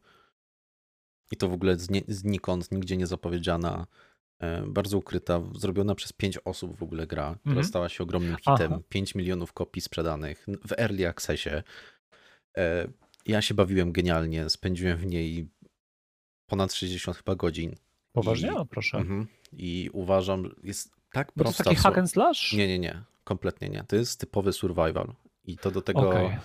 [1.33, 4.10] I to w ogóle zni- znikąd, nigdzie nie zapowiedziana, e,
[4.67, 7.67] bardzo ukryta, zrobiona przez 5 osób w ogóle gra, która Mhm.
[7.67, 8.57] stała się ogromnym Aha.
[8.57, 8.83] hitem.
[8.89, 11.51] 5 milionów kopii sprzedanych w early accessie.
[12.57, 12.89] E,
[13.27, 15.49] Ja się bawiłem genialnie, spędziłem w niej
[16.47, 17.75] ponad 60 chyba godzin.
[18.13, 18.49] Poważnie?
[18.63, 18.99] I- proszę.
[18.99, 19.27] Mhm.
[19.53, 21.65] I uważam, że jest tak Bo to jest prosta.
[21.71, 22.53] taki hack and slash?
[22.53, 23.03] Nie, nie, nie.
[23.25, 23.85] Kompletnie nie.
[23.89, 25.15] To jest typowy survival.
[25.45, 26.39] I to do tego Okej.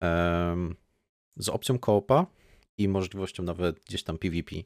[0.00, 0.76] em,
[1.36, 2.26] z opcją koopa
[2.78, 4.56] i możliwością nawet gdzieś tam PvP.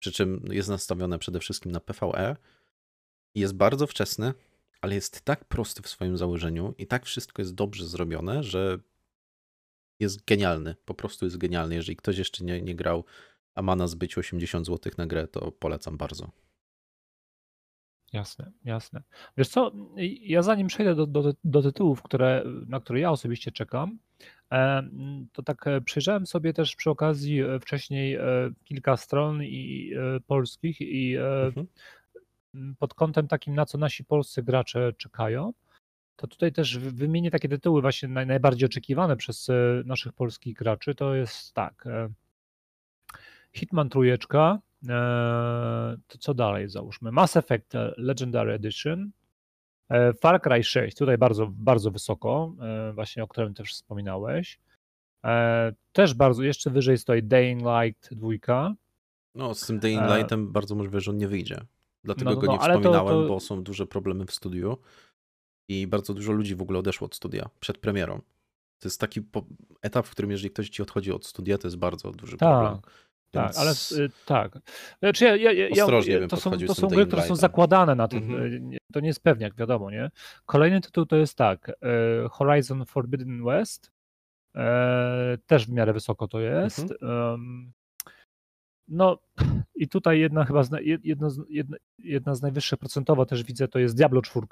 [0.00, 2.36] Przy czym jest nastawione przede wszystkim na PvE.
[3.34, 4.34] Jest bardzo wczesny,
[4.80, 8.78] ale jest tak prosty w swoim założeniu i tak wszystko jest dobrze zrobione, że
[10.00, 10.76] jest genialny.
[10.84, 11.74] Po prostu jest genialny.
[11.74, 13.04] Jeżeli ktoś jeszcze nie, nie grał,
[13.54, 16.30] a ma na zbyciu 80 zł na grę, to polecam bardzo.
[18.12, 19.02] Jasne, jasne.
[19.36, 19.72] Wiesz co,
[20.20, 23.98] ja zanim przejdę do, do, do tytułów, które, na które ja osobiście czekam,
[24.52, 24.82] e,
[25.32, 28.18] to tak e, przejrzałem sobie też przy okazji e, wcześniej
[28.64, 29.92] kilka stron i
[30.26, 31.66] polskich i mhm.
[32.78, 35.52] pod kątem takim, na co nasi polscy gracze czekają,
[36.16, 39.48] to tutaj też wymienię takie tytuły właśnie najbardziej oczekiwane przez
[39.84, 40.94] naszych polskich graczy.
[40.94, 41.84] To jest tak.
[43.52, 44.58] Hitman trójeczka,
[46.06, 47.12] to co dalej załóżmy?
[47.12, 49.10] Mass Effect Legendary Edition,
[49.90, 54.60] E, Far Cry 6, tutaj bardzo, bardzo wysoko, e, właśnie o którym też wspominałeś.
[55.24, 58.74] E, też bardzo, jeszcze wyżej stoi Dying Light 2.
[59.34, 61.60] No, z tym Dying Lightem bardzo możliwe, że on nie wyjdzie.
[62.04, 63.28] Dlatego no, no, go nie no, wspominałem, to, to...
[63.28, 64.76] bo są duże problemy w studiu
[65.68, 68.20] i bardzo dużo ludzi w ogóle odeszło od studia przed premierą.
[68.78, 69.20] To jest taki
[69.82, 72.48] etap, w którym jeżeli ktoś ci odchodzi od studia, to jest bardzo duży tak.
[72.48, 72.80] problem.
[73.30, 74.58] Tak, ale y, tak.
[74.98, 78.18] Znaczy ja, ja, ja, ostrożnie to, są, to są gry, które są zakładane na tym.
[78.18, 78.70] Mhm.
[78.92, 80.10] To nie jest pewniak, wiadomo, nie?
[80.46, 81.68] Kolejny tytuł to jest tak.
[81.68, 81.72] Y,
[82.28, 83.90] Horizon Forbidden West.
[84.56, 86.92] E, też w miarę wysoko to jest.
[87.02, 87.72] Mhm.
[88.88, 89.18] No
[89.74, 90.70] i tutaj jedna chyba z,
[91.04, 94.46] jedna, jedna, jedna z najwyższych procentowo też widzę to jest Diablo 4.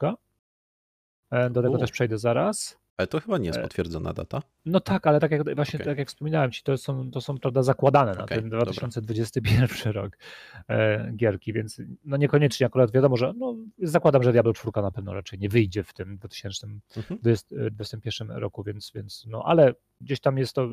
[1.31, 1.79] E, do tego U.
[1.79, 2.79] też przejdę zaraz.
[2.99, 4.43] Ale to chyba nie jest e, potwierdzona data.
[4.67, 5.87] No tak, ale tak jak właśnie okay.
[5.87, 9.93] tak jak wspominałem ci, to są, to są prawda, zakładane okay, na ten 2021 dobra.
[9.93, 10.19] rok
[10.69, 15.15] e, gierki, więc no niekoniecznie akurat wiadomo, że no, zakładam, że Diablo 4 na pewno
[15.15, 18.41] raczej nie wyjdzie w tym 2021 mhm.
[18.41, 20.69] roku, więc, więc no ale gdzieś tam jest to y,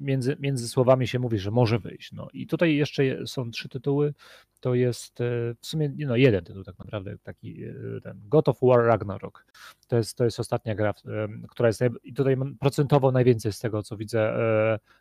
[0.00, 2.12] między, między słowami się mówi, że może wyjść.
[2.12, 4.14] No i tutaj jeszcze są trzy tytuły.
[4.60, 5.24] To jest e,
[5.60, 9.46] w sumie no, jeden tytuł tak naprawdę, taki e, ten God of War Ragnarok.
[9.88, 13.82] To jest, to jest ostatnia gra, e, która jest i tutaj procentowo najwięcej z tego,
[13.82, 14.34] co widzę,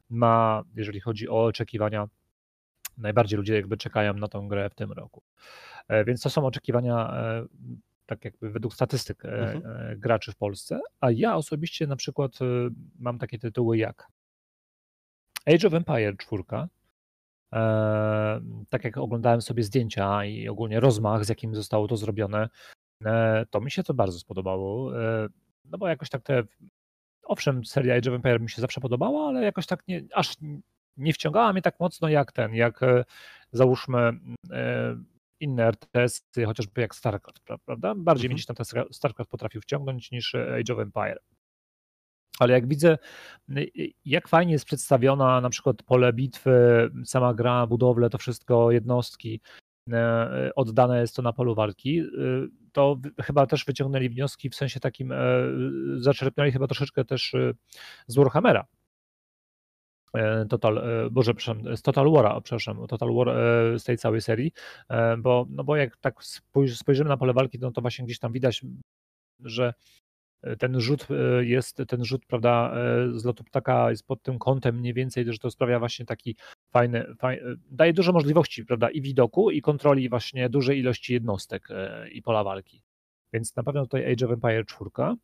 [0.10, 2.08] ma, jeżeli chodzi o oczekiwania.
[2.98, 5.24] Najbardziej ludzie jakby czekają na tą grę w tym roku.
[6.06, 7.14] Więc to są oczekiwania
[8.06, 10.00] tak jakby według statystyk mhm.
[10.00, 12.40] graczy w Polsce, a ja osobiście na przykład
[13.00, 14.08] mam takie tytuły jak
[15.46, 16.44] Age of Empire 4,
[17.54, 22.50] e, tak jak oglądałem sobie zdjęcia i ogólnie rozmach, z jakim zostało to zrobione,
[23.06, 25.02] e, to mi się to bardzo spodobało.
[25.02, 25.28] E,
[25.66, 26.44] no bo jakoś tak te.
[27.24, 30.36] Owszem, seria Age of Empire mi się zawsze podobała, ale jakoś tak nie, aż
[30.98, 32.80] nie wciągała mnie tak mocno jak ten, jak
[33.52, 34.14] załóżmy
[35.40, 37.96] inne RTS-y, chociażby jak StarCraft, prawda?
[37.96, 38.30] Bardziej mhm.
[38.30, 41.20] mnie gdzieś tam StarCraft potrafił wciągnąć niż Age of Empire
[42.40, 42.98] ale jak widzę,
[43.58, 43.72] y,
[44.06, 49.42] jak fajnie jest przedstawiona na przykład pole bitwy, sama gra, budowle, to wszystko, jednostki,
[49.92, 54.80] e, oddane jest to na polu walki, y, to chyba też wyciągnęli wnioski w sensie
[54.80, 55.18] takim, e,
[55.98, 57.56] zaczerpnęli chyba troszeczkę też y,
[58.08, 58.66] z Warhammera.
[60.14, 63.28] E, Total, Boże, przepraszam, z Total War, przepraszam, Total War
[63.80, 64.52] z tej całej serii,
[65.18, 66.24] bo, no bo jak tak
[66.76, 68.62] spojrzymy na pole walki, no to właśnie gdzieś tam widać,
[69.40, 69.74] że
[70.60, 74.80] ten rzut e, jest, ten rzut, prawda, e, z lotu ptaka jest pod tym kątem
[74.80, 76.36] mniej więcej, że to sprawia właśnie taki
[76.72, 82.10] fajny, fajny daje dużo możliwości, prawda, i widoku, i kontroli właśnie dużej ilości jednostek e,
[82.10, 82.84] i pola walki.
[83.34, 85.16] Więc na pewno tutaj Age of Empire 4 E,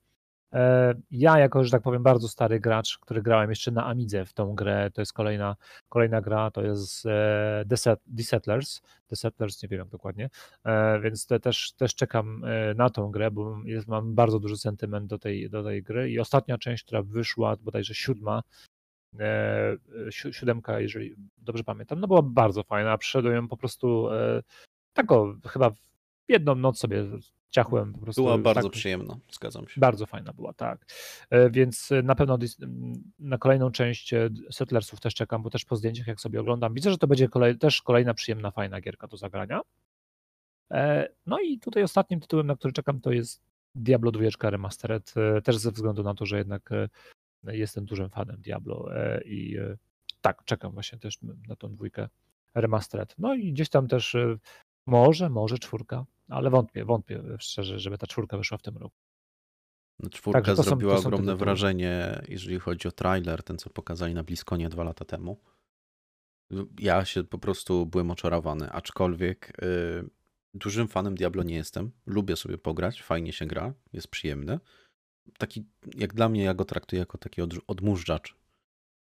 [1.11, 4.55] ja, jako, że tak powiem, bardzo stary gracz, który grałem jeszcze na Amidze w tą
[4.55, 5.55] grę, to jest kolejna,
[5.89, 7.65] kolejna gra, to jest e,
[8.17, 10.29] The Settlers, The Settlers, nie wiem dokładnie,
[10.63, 12.43] e, więc te, też, też czekam
[12.75, 16.11] na tą grę, bo jest, mam bardzo duży sentyment do tej, do tej gry.
[16.11, 18.43] I ostatnia część, która wyszła, bodajże siódma,
[20.09, 24.07] siódemka, jeżeli dobrze pamiętam, no była bardzo fajna, przyszedłem ją po prostu
[24.93, 25.75] tak o, chyba w
[26.27, 27.05] jedną noc sobie
[27.49, 28.23] ciachłem po prostu.
[28.23, 29.81] Była bardzo tak, przyjemna, zgadzam się.
[29.81, 30.85] Bardzo fajna była, tak.
[31.29, 32.37] E, więc na pewno
[33.19, 36.91] na kolejną część e, Settlersów też czekam, bo też po zdjęciach jak sobie oglądam, widzę,
[36.91, 39.61] że to będzie kolej, też kolejna przyjemna, fajna gierka do zagrania.
[40.71, 43.41] E, no i tutaj ostatnim tytułem, na który czekam, to jest
[43.75, 46.69] Diablo 2 Remastered, też ze względu na to, że jednak
[47.43, 48.89] jestem dużym fanem Diablo
[49.25, 49.57] i
[50.21, 52.09] tak, czekam właśnie też na tą dwójkę
[52.55, 53.15] Remastered.
[53.17, 54.15] No i gdzieś tam też
[54.89, 58.95] może, może czwórka, ale wątpię, wątpię szczerze, żeby ta czwórka wyszła w tym roku.
[59.99, 64.69] No, czwórka są, zrobiła ogromne wrażenie, jeżeli chodzi o trailer, ten co pokazali na Bliskonie
[64.69, 65.41] dwa lata temu.
[66.79, 70.09] Ja się po prostu byłem oczarowany, aczkolwiek yy,
[70.53, 71.91] dużym fanem Diablo nie jestem.
[72.05, 74.59] Lubię sobie pograć, fajnie się gra, jest przyjemny.
[75.37, 78.35] Taki, jak dla mnie, ja go traktuję jako taki od, odmurzacz,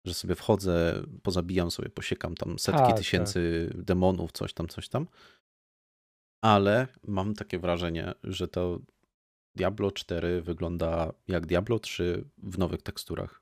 [0.06, 5.08] że sobie wchodzę, pozabijam sobie, posiekam tam setki Tak, tysięcy demonów, coś tam, coś tam.
[6.41, 8.80] Ale mam takie wrażenie, że to
[9.56, 13.41] Diablo 4 wygląda jak Diablo 3 w nowych teksturach.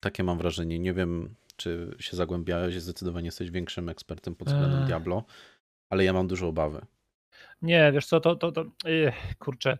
[0.00, 0.78] Takie mam wrażenie.
[0.78, 4.86] Nie wiem, czy się zagłębiałeś, zdecydowanie jesteś większym ekspertem pod względem Ech.
[4.86, 5.24] Diablo,
[5.90, 6.86] ale ja mam dużo obawy.
[7.62, 9.78] Nie, wiesz co, to, to, to ech, kurczę,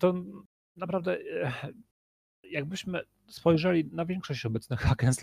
[0.00, 0.14] to
[0.76, 1.66] naprawdę ech,
[2.50, 5.20] jakbyśmy spojrzeli na większość obecnych hack and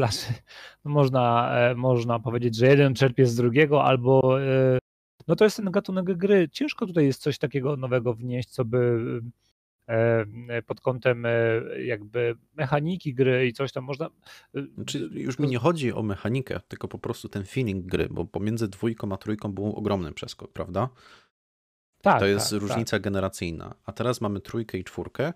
[0.84, 4.80] można, e, można powiedzieć, że jeden czerpie z drugiego, albo e,
[5.28, 6.50] no to jest ten gatunek gry.
[6.52, 9.00] Ciężko tutaj jest coś takiego nowego wnieść, co by
[9.88, 11.30] e, pod kątem e,
[11.86, 14.06] jakby mechaniki gry i coś tam można.
[14.56, 18.26] e, Znaczy, już mi nie chodzi o mechanikę, tylko po prostu ten feeling gry, bo
[18.26, 20.90] pomiędzy dwójką a trójką był ogromny przeskok, prawda?
[22.02, 23.76] tak, To jest tak, różnica generacyjna.
[23.86, 25.34] A teraz mamy trójkę i czwórkę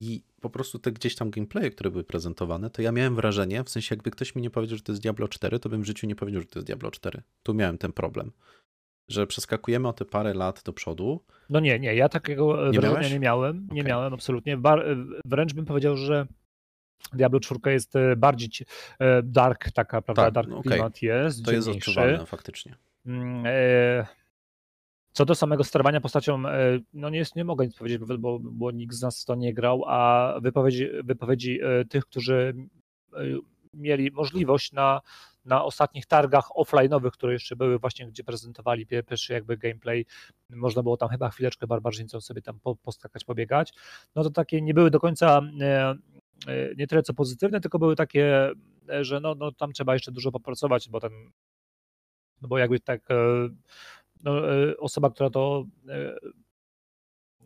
[0.00, 3.70] i po prostu te gdzieś tam gameplaye, które były prezentowane, to ja miałem wrażenie, w
[3.70, 6.06] sensie jakby ktoś mi nie powiedział, że to jest Diablo 4, to bym w życiu
[6.06, 7.22] nie powiedział, że to jest Diablo 4.
[7.42, 8.32] Tu miałem ten problem,
[9.10, 11.20] że przeskakujemy o te parę lat do przodu.
[11.50, 13.12] No nie, nie, ja takiego Nie wrażenia miałeś?
[13.12, 14.56] nie miałem, nie miałem absolutnie.
[14.56, 14.84] Bar,
[15.24, 16.26] wręcz bym powiedział, że
[17.12, 18.66] Diablo 4 jest e, bardziej
[18.98, 20.72] e, dark, taka, prawda, Tak, dark no okej.
[20.72, 22.74] klimat jest, To jest odczuwalne faktycznie.
[23.06, 24.06] Mm, e,
[25.12, 28.70] Co do samego sterowania postacią, e, no nie, jest, nie mogę nic powiedzieć, bo, bo
[28.70, 32.54] nikt z nas to nie grał, a wypowiedzi, wypowiedzi e, tych, którzy
[33.14, 33.18] e,
[33.74, 35.00] mieli możliwość na,
[35.44, 40.06] na ostatnich targach offline'owych, które jeszcze były właśnie, gdzie prezentowali pie- pierwszy jakby gameplay,
[40.50, 43.72] można było tam chyba chwileczkę barbarzyńcą sobie tam po, poskakać, pobiegać,
[44.14, 45.94] no to takie nie były do końca e,
[46.46, 48.52] e, nie tyle co pozytywne, tylko były takie,
[48.88, 51.12] e, że no, no tam trzeba jeszcze dużo popracować, bo ten
[52.42, 53.08] no bo jakby tak
[54.24, 54.32] no,
[54.78, 55.64] osoba, która to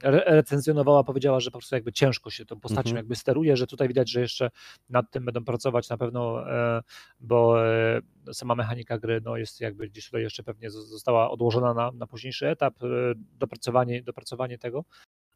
[0.02, 2.96] recenzjonowała, powiedziała, że po prostu jakby ciężko się tą postacią Mhm.
[2.96, 4.50] jakby steruje, że tutaj widać, że jeszcze
[4.88, 6.82] nad tym będą pracować na pewno, e,
[7.20, 8.00] bo e,
[8.32, 12.48] sama mechanika gry no jest jakby gdzieś tutaj jeszcze pewnie została odłożona na, na późniejszy
[12.48, 14.84] etap, e, dopracowanie, dopracowanie tego,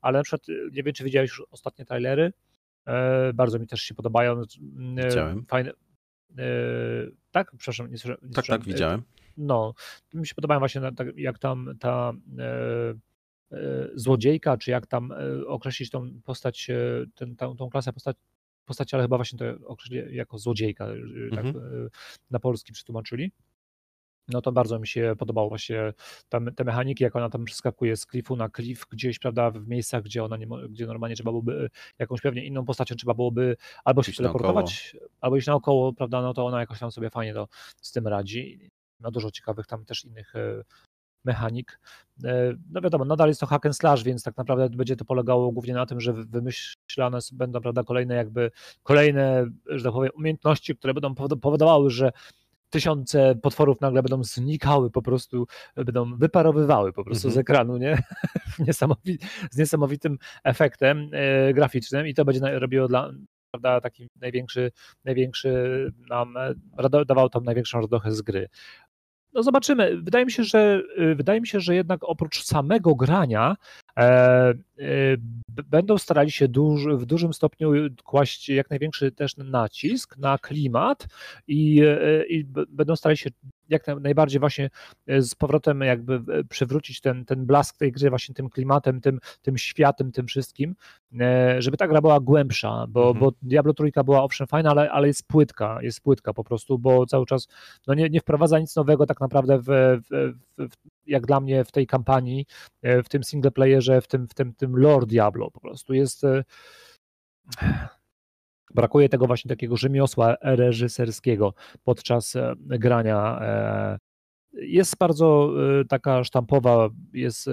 [0.01, 0.43] ale na przykład
[0.73, 2.33] nie wiem, czy widziałeś już ostatnie trailery,
[3.35, 4.43] bardzo mi też się podobają.
[5.05, 5.45] Widziałem.
[5.47, 5.73] Fajne,
[7.31, 7.53] tak?
[7.59, 8.33] Przepraszam, nie słyszałem.
[8.35, 9.03] Tak, tak, widziałem.
[9.37, 9.75] no,
[10.15, 12.13] mi się podobają właśnie tak, jak tam ta
[13.95, 16.77] złodziejka, czy jak tam e, określić tą postać, e,
[17.15, 18.17] ten, tą, tą klasę postać,
[18.65, 20.97] postaci, ale chyba właśnie to określili jako złodziejka, e,
[21.37, 21.87] tak Mhm.
[21.87, 21.89] e,
[22.31, 23.33] na polski przetłumaczyli.
[24.31, 25.93] No to bardzo mi się podobało właśnie
[26.29, 30.03] tam, te mechaniki, jak ona tam przeskakuje z klifu na klif gdzieś, prawda, w miejscach,
[30.03, 34.03] gdzie ona nie, gdzie normalnie trzeba byłoby e, jakąś pewnie inną postacią trzeba byłoby albo
[34.03, 34.39] się naokoło.
[34.39, 37.49] teleportować, albo iść naokoło, prawda, no to ona jakoś tam sobie fajnie to
[37.83, 38.71] z tym radzi.
[39.01, 40.63] Ma dużo ciekawych tam też innych e,
[41.29, 41.81] mechanik.
[42.25, 45.53] E, No wiadomo, nadal jest to hack and slash, więc tak naprawdę będzie to polegało
[45.53, 48.51] głównie na tym, że wy- wymyślane będą prawda, kolejne jakby
[48.83, 52.13] kolejne, że tak powiem, umiejętności, które będą powod- powodowały, że
[52.71, 57.41] tysiące potworów nagle będą znikały, po prostu będą wyparowywały po prostu z Mhm.
[57.41, 57.99] ekranu, nie?
[58.69, 59.19] Niesamowi-
[59.51, 63.11] z niesamowitym efektem e, graficznym i to będzie robiło dla
[63.51, 64.73] prawda, taki największy,
[65.05, 65.53] największy
[66.11, 68.49] nam, e, dawał tam największą radochę z gry.
[69.39, 69.97] No zobaczymy.
[70.03, 73.57] Wydaje mi się, że y, wydaje mi się, że jednak oprócz samego grania
[75.65, 76.49] będą starali się
[76.97, 77.73] w dużym stopniu
[78.05, 81.07] kłaść jak największy też nacisk na klimat
[81.47, 83.31] i, e, i będą starali się
[83.69, 84.71] jak naj- najbardziej właśnie
[85.07, 89.19] e, z powrotem jakby e, przywrócić ten, ten blask tej gry właśnie tym klimatem, tym,
[89.43, 90.75] tym światem, tym wszystkim,
[91.21, 93.21] e, żeby ta gra była głębsza, bo, Mhm.
[93.21, 97.07] bo Diablo trójka była owszem fajna, ale, ale jest płytka, jest płytka po prostu, bo
[97.07, 97.49] cały czas
[97.87, 99.65] no nie, nie wprowadza nic nowego tak naprawdę w,
[100.11, 100.75] w, w,
[101.09, 102.47] jak dla mnie w tej kampanii,
[102.83, 106.45] e, w tym singleplayerze, w tym, w tym, tym lore Diablo po prostu jest e,
[108.75, 113.41] brakuje tego właśnie takiego rzemiosła reżyserskiego podczas e, grania.
[114.53, 115.53] Jest bardzo
[115.89, 117.51] taka sztampowa, jest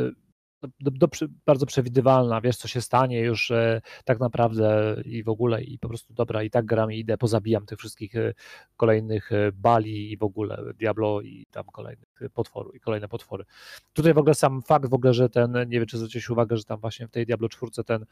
[0.61, 1.07] do, do,
[1.45, 5.87] bardzo przewidywalna, wiesz co się stanie już e, tak naprawdę i w ogóle i po
[5.87, 8.33] prostu dobra i tak gram i idę, pozabijam tych wszystkich e,
[8.77, 13.45] kolejnych e, bali i w ogóle Diablo i tam kolejnych potworów i kolejne potwory.
[13.93, 16.63] Tutaj w ogóle sam fakt w ogóle, że ten, nie wiem czy zwróciłeś uwagę, że
[16.63, 18.05] tam właśnie w tej Diablo 4 ten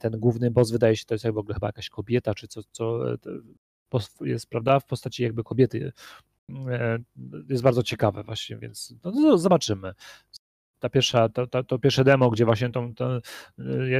[0.00, 2.60] ten główny boss wydaje się, to jest jak w ogóle chyba jakaś kobieta, czy co,
[2.72, 3.00] co
[4.20, 5.92] jest, prawda, w postaci jakby kobiety.
[7.48, 9.92] Jest bardzo ciekawe właśnie, więc no, no, zobaczymy.
[10.78, 12.92] Ta pierwsza, to, to, to pierwsze demo, gdzie właśnie tą,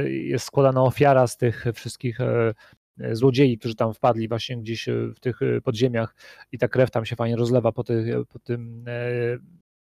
[0.05, 2.53] jest składana ofiara z tych wszystkich e,
[3.15, 6.15] złodziei, którzy tam wpadli właśnie gdzieś e, w tych e, podziemiach
[6.51, 7.83] i ta krew tam się fajnie rozlewa po,
[8.29, 8.93] po tym e,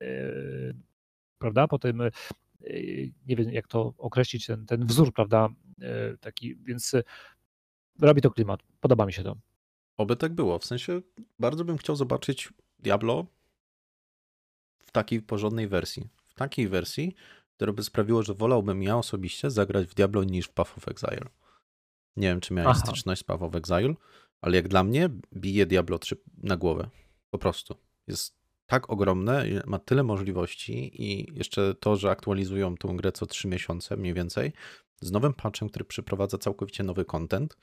[0.02, 0.32] e,
[1.38, 2.10] prawda, po tym e,
[3.26, 5.48] nie wiem jak to określić, ten, ten wzór, prawda,
[6.20, 6.94] taki, więc
[8.00, 9.36] robi to klimat, podoba mi się to.
[9.96, 10.58] Oby tak było.
[10.58, 11.00] W sensie
[11.38, 13.26] bardzo bym chciał zobaczyć Diablo
[14.78, 16.08] w takiej porządnej wersji.
[16.38, 17.14] Takiej wersji,
[17.56, 21.28] która by sprawiło, że wolałbym ja osobiście zagrać w Diablo niż w Path of Exile.
[22.16, 22.86] Nie wiem, czy miałeś Aha.
[22.86, 23.94] styczność z Path of Exile,
[24.40, 26.88] ale jak dla mnie bije Diablo 3 na głowę.
[27.30, 27.74] Po prostu.
[28.06, 33.48] Jest tak ogromne, ma tyle możliwości i jeszcze to, że aktualizują tą grę co 3
[33.48, 34.52] miesiące mniej więcej,
[35.00, 37.56] z nowym patchem, który przeprowadza całkowicie nowy content,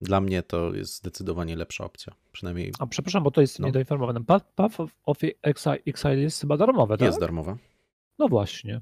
[0.00, 2.14] dla mnie to jest zdecydowanie lepsza opcja.
[2.32, 2.72] Przynajmniej.
[2.78, 3.66] A przepraszam, bo to jest no.
[3.66, 4.24] niedoinformowane.
[4.54, 5.18] Path of
[5.84, 7.06] Exile jest chyba darmowe, tak?
[7.06, 7.56] Jest darmowe.
[8.18, 8.80] No właśnie.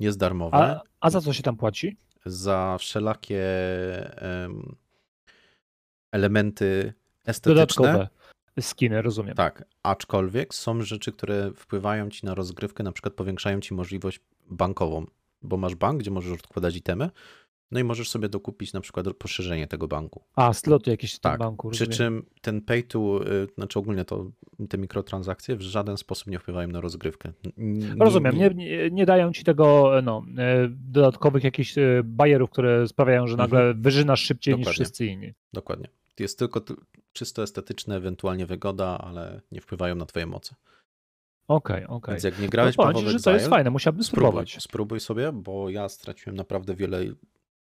[0.00, 0.56] Jest darmowe.
[0.56, 1.96] A, a za co się tam płaci?
[2.26, 3.44] Za wszelakie
[4.42, 4.76] um,
[6.12, 6.92] elementy
[7.24, 7.54] estetyczne.
[7.54, 8.08] Dodatkowe
[8.60, 9.34] skiny, rozumiem.
[9.34, 14.20] Tak, aczkolwiek są rzeczy, które wpływają ci na rozgrywkę, na przykład powiększają ci możliwość
[14.50, 15.06] bankową,
[15.42, 17.10] bo masz bank, gdzie możesz odkładać itemy,
[17.70, 20.24] no i możesz sobie dokupić na przykład poszerzenie tego banku.
[20.34, 21.32] A, sloty jakieś w tak.
[21.32, 21.68] tym banku.
[21.68, 21.90] Rozumiem.
[21.90, 24.30] Przy czym ten pay to, y, znaczy ogólnie to
[24.68, 27.32] te mikrotransakcje w żaden sposób nie wpływają na rozgrywkę.
[28.00, 33.26] Rozumiem, nie, nie, nie, dają ci tego no, e, dodatkowych jakichś e, bajerów, które sprawiają,
[33.26, 33.82] że nagle mhm.
[33.82, 34.70] wyżynasz szybciej Dokładnie.
[34.70, 35.32] niż wszyscy inni.
[35.52, 35.88] Dokładnie.
[36.18, 36.62] Jest tylko
[37.12, 40.54] czysto estetyczne, ewentualnie wygoda, ale nie wpływają na twoje moce.
[41.48, 41.96] Okej, okay, okej.
[41.96, 42.14] Okay.
[42.14, 44.50] Więc jak nie grałeś no, Paweł że to jest fajne, musiałbym spróbować.
[44.50, 47.04] Spróbuj, spróbuj sobie, bo ja straciłem naprawdę wiele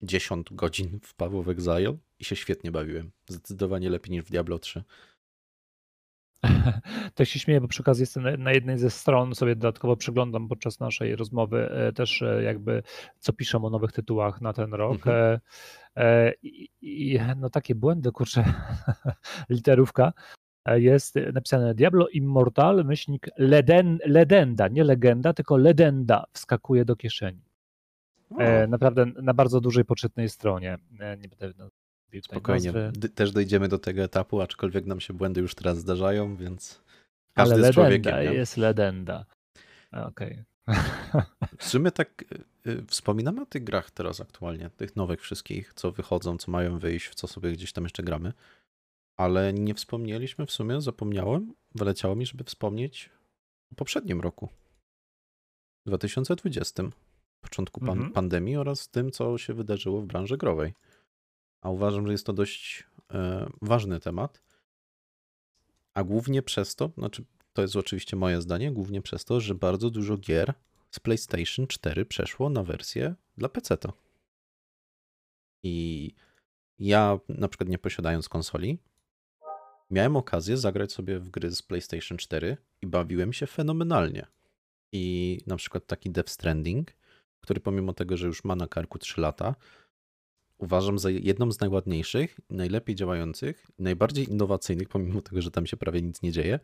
[0.02, 3.12] 10 godzin w Paweł of Exile i się świetnie bawiłem.
[3.28, 4.84] Zdecydowanie lepiej niż w Diablo 3.
[7.16, 10.80] To się śmieję, bo przy okazji jestem na jednej ze stron, sobie dodatkowo przeglądam podczas
[10.80, 12.84] naszej rozmowy e, też e, jakby
[13.20, 14.96] co piszą o nowych tytułach na ten rok.
[14.96, 15.40] Mhm.
[15.96, 18.54] E, I, I, no takie błędy, kurczę,
[19.50, 20.14] literówka
[20.68, 27.49] jest napisane Diablo Immortal, myślnik Leden, Ledenda, nie legenda, tylko Ledenda wskakuje do kieszeni.
[28.38, 30.78] E, naprawdę na bardzo dużej poczytnej stronie.
[31.00, 31.70] E, nie będę
[32.24, 32.74] Spokojnie,
[33.16, 36.82] też dojdziemy do tego etapu, aczkolwiek nam się błędy już teraz zdarzają, więc
[37.34, 38.16] każdy Ale jest człowiekiem.
[38.16, 38.24] Nie?
[38.24, 39.26] jest legenda.
[39.92, 40.44] Okej.
[40.68, 41.24] Okay.
[41.58, 42.26] W sumie tak
[42.68, 47.08] y, wspominamy o tych grach teraz aktualnie, tych nowych wszystkich, co wychodzą, co mają wyjść,
[47.08, 48.34] w co sobie gdzieś tam jeszcze gramy,
[49.18, 53.10] ale nie wspomnieliśmy w sumie, zapomniałem, wyleciało mi, żeby wspomnieć
[53.72, 54.50] o poprzednim roku,
[55.86, 56.84] 2020
[57.40, 58.14] początku pan mhm.
[58.14, 60.74] pandemii oraz tym, co się wydarzyło w branży growej.
[61.62, 62.84] A uważam, że jest to dość
[63.14, 64.42] e, ważny temat.
[65.94, 69.90] A głównie przez to, znaczy to jest oczywiście moje zdanie, głównie przez to, że bardzo
[69.90, 70.54] dużo gier
[70.92, 73.78] z PlayStation 4 przeszło na wersję dla PC.
[75.64, 76.14] I
[76.80, 78.80] ja, na przykład nie posiadając konsoli,
[79.92, 84.26] miałem okazję zagrać sobie w gry z PlayStation 4 i bawiłem się fenomenalnie.
[84.92, 86.94] I na przykład taki Death Stranding
[87.42, 89.56] który pomimo tego, że już ma na karku 3 lata,
[90.58, 96.02] uważam za jedną z najładniejszych, najlepiej działających, najbardziej innowacyjnych, pomimo tego, że tam się prawie
[96.02, 96.60] nic nie dzieje,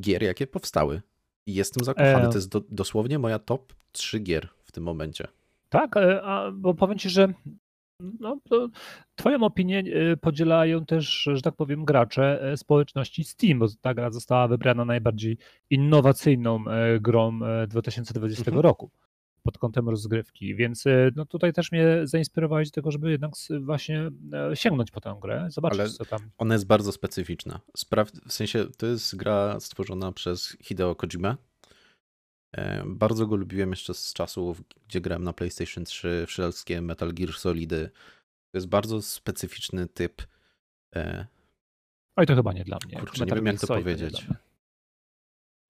[0.00, 1.02] gier, jakie powstały.
[1.46, 2.26] I jestem zakochany.
[2.26, 2.28] E...
[2.28, 5.28] To jest do, dosłownie moja top 3 gier w tym momencie.
[5.68, 7.32] Tak, e, a, bo powiem ci, że
[8.20, 8.36] no,
[9.14, 14.48] twoją opinię e, podzielają też, że tak powiem, gracze społeczności Steam, bo ta gra została
[14.48, 15.38] wybrana najbardziej
[15.70, 16.64] innowacyjną
[17.00, 18.60] grą 2020 mhm.
[18.60, 18.90] roku
[19.48, 24.10] pod kątem rozgrywki, więc e, no tutaj też mnie zainspirowałeś do tego, żeby jednak właśnie
[24.32, 26.30] e, sięgnąć po tę grę, zobaczyć Ale co tam.
[26.38, 27.60] Ona jest bardzo specyficzna.
[27.76, 28.10] Spraw...
[28.10, 31.36] W sensie to jest gra stworzona przez Hideo Kojima.
[32.56, 37.32] E, bardzo go lubiłem jeszcze z czasów, gdzie grałem na PlayStation 3, wszystkie Metal Gear
[37.32, 37.90] Solidy.
[38.52, 40.22] To jest bardzo specyficzny typ.
[42.16, 42.98] Oj, to chyba nie dla mnie.
[42.98, 44.26] Kurczę, nie wiem jak to powiedzieć.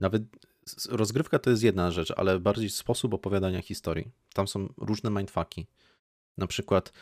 [0.00, 0.22] Nawet
[0.90, 4.10] rozgrywka to jest jedna rzecz, ale bardziej sposób opowiadania historii.
[4.34, 5.66] Tam są różne mindfucki.
[6.38, 6.92] Na przykład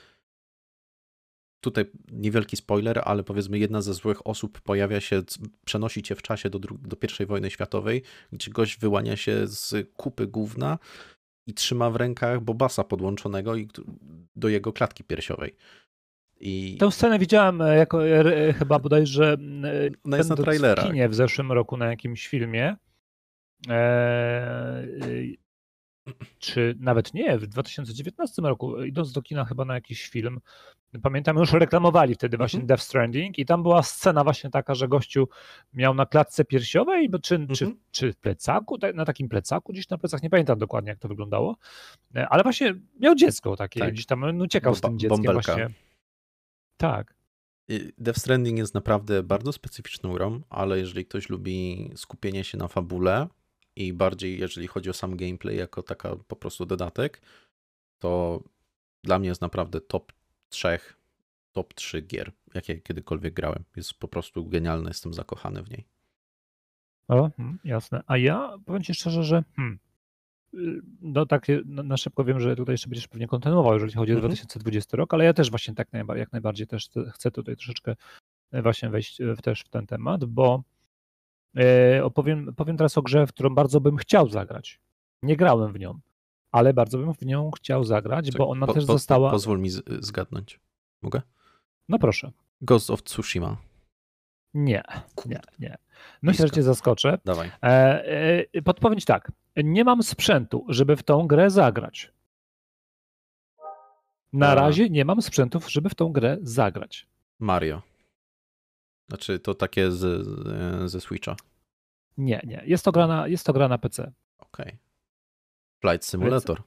[1.60, 5.22] tutaj niewielki spoiler, ale powiedzmy jedna ze złych osób pojawia się,
[5.64, 8.02] przenosi cię w czasie do, do I wojny światowej,
[8.32, 10.78] gdzie gość wyłania się z kupy gówna
[11.46, 13.68] i trzyma w rękach Bobasa podłączonego i,
[14.36, 15.56] do jego klatki piersiowej.
[16.40, 16.76] I...
[16.80, 19.36] Tę scenę widziałem e, jako e, chyba bodajże
[20.04, 21.08] Ona jest na trailerach.
[21.08, 22.76] w zeszłym roku na jakimś filmie.
[23.68, 25.38] Eee,
[26.38, 30.40] czy nawet nie, w 2019 roku, idąc do kina chyba na jakiś film,
[31.02, 32.68] pamiętam, już reklamowali wtedy właśnie mm -hmm.
[32.68, 35.28] Death Stranding i tam była scena właśnie taka, że gościu
[35.74, 37.56] miał na klatce piersiowej, czy, mm -hmm.
[37.56, 37.82] czy, mhm.
[37.90, 41.56] czy w plecaku, na takim plecaku, gdzieś na plecach, nie pamiętam dokładnie jak to wyglądało,
[42.14, 43.92] e, ale właśnie miał dziecko takie, tak.
[43.92, 45.54] gdzieś tam no, uciekał z tym dzieckiem bąbelka.
[45.54, 45.74] właśnie.
[46.76, 47.16] Tak.
[47.98, 53.26] Death Stranding jest naprawdę bardzo specyficzną grą, ale jeżeli ktoś lubi skupienie się na fabule,
[53.76, 57.22] i bardziej jeżeli chodzi o sam gameplay jako taka po prostu dodatek,
[57.98, 58.42] to
[59.04, 60.12] dla mnie jest naprawdę top
[60.48, 60.78] 3,
[61.52, 63.64] top 3 gier, jakie kiedykolwiek grałem.
[63.76, 65.84] Jest po prostu genialna, jestem zakochany w niej.
[67.08, 68.02] O, hmm, jasne.
[68.06, 69.78] A ja powiem Ci szczerze, że hmm,
[70.54, 74.12] y, no tak no, na szybko wiem, że tutaj jeszcze będziesz pewnie kontynuował, jeżeli chodzi
[74.12, 74.98] o 2020 mhm.
[74.98, 77.96] rok, ale ja też właśnie tak najbardziej, jak najbardziej też chcę tutaj troszeczkę
[78.52, 80.62] e, właśnie wejść w, też w ten temat, bo
[82.02, 84.80] opowiem, powiem teraz o grze, w którą bardzo bym chciał zagrać.
[85.22, 85.98] Nie grałem w nią,
[86.52, 89.30] ale bardzo bym w nią chciał zagrać, tak, bo ona po, też po, została...
[89.30, 90.60] Pozwól mi zgadnąć.
[91.02, 91.22] Mogę?
[91.88, 92.32] No proszę.
[92.60, 93.56] Ghost of Tsushima.
[94.54, 94.82] Nie,
[95.26, 95.76] nie, nie.
[96.22, 97.18] Myślę, że cię zaskoczę.
[97.24, 97.50] Dawaj.
[97.62, 98.04] E,
[98.54, 99.32] e, podpowiedź tak.
[99.56, 102.12] Nie mam sprzętu, żeby w tą grę zagrać.
[104.32, 107.06] Na razie nie mam sprzętów, żeby w tą grę zagrać.
[107.38, 107.82] Mario.
[109.08, 110.26] Znaczy to takie z,
[110.90, 111.36] ze Switcha.
[112.16, 112.62] Nie, nie.
[112.66, 114.12] Jest to gra na, jest to gra na PC.
[114.38, 114.66] Okej.
[114.66, 114.78] Okay.
[115.80, 116.62] Flight Simulator.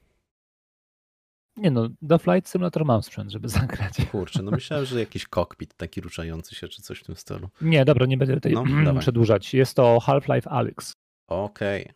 [1.58, 3.94] Nie no, do Flight Simulator mam sprzęt, żeby zagrać.
[4.12, 7.50] Kurczę, no myślałem, że jakiś kokpit taki ruszający się, czy coś w tym stylu.
[7.62, 9.54] Nie, dobra, nie będę tutaj no, przedłużać.
[9.54, 10.94] Jest to Half-Life Alyx.
[11.28, 11.84] Okej.
[11.84, 11.94] Okay.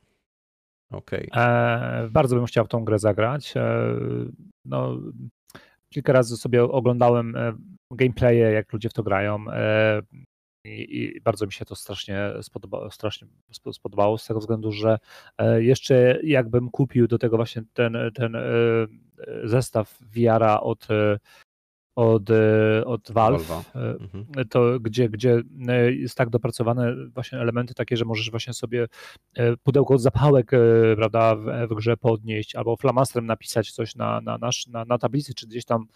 [0.92, 1.30] Okej.
[1.32, 1.44] Okay.
[1.44, 3.58] E, bardzo bym chciał w tą grę zagrać.
[3.58, 3.96] E,
[4.66, 4.98] no,
[5.90, 7.54] kilka razy sobie oglądałem e,
[7.92, 9.46] gameplaye, jak ludzie w to grają.
[9.52, 10.02] E,
[10.66, 13.28] i, bardzo mi się to strasznie spodobało, strasznie
[13.74, 15.00] spodobało z tego względu, że
[15.38, 18.42] e, jeszcze jakbym kupił do tego właśnie ten, ten e,
[19.44, 20.88] zestaw VR-a od,
[21.96, 22.30] od,
[22.86, 24.26] od Valve, mhm.
[24.50, 25.42] to gdzie, gdzie
[25.90, 28.88] jest tak dopracowane właśnie elementy takie, że możesz właśnie sobie
[29.64, 30.52] pudełko od zapałek
[30.96, 35.34] prawda, w, w grze podnieść albo flamastrem napisać coś na, na, nasz, na, na tablicy,
[35.34, 35.88] czy gdzieś tam,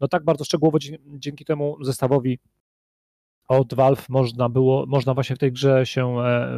[0.00, 0.78] no tak bardzo szczegółowo
[1.18, 2.38] dzięki temu zestawowi
[3.48, 6.50] od Valve można było, można właśnie w tej grze się e,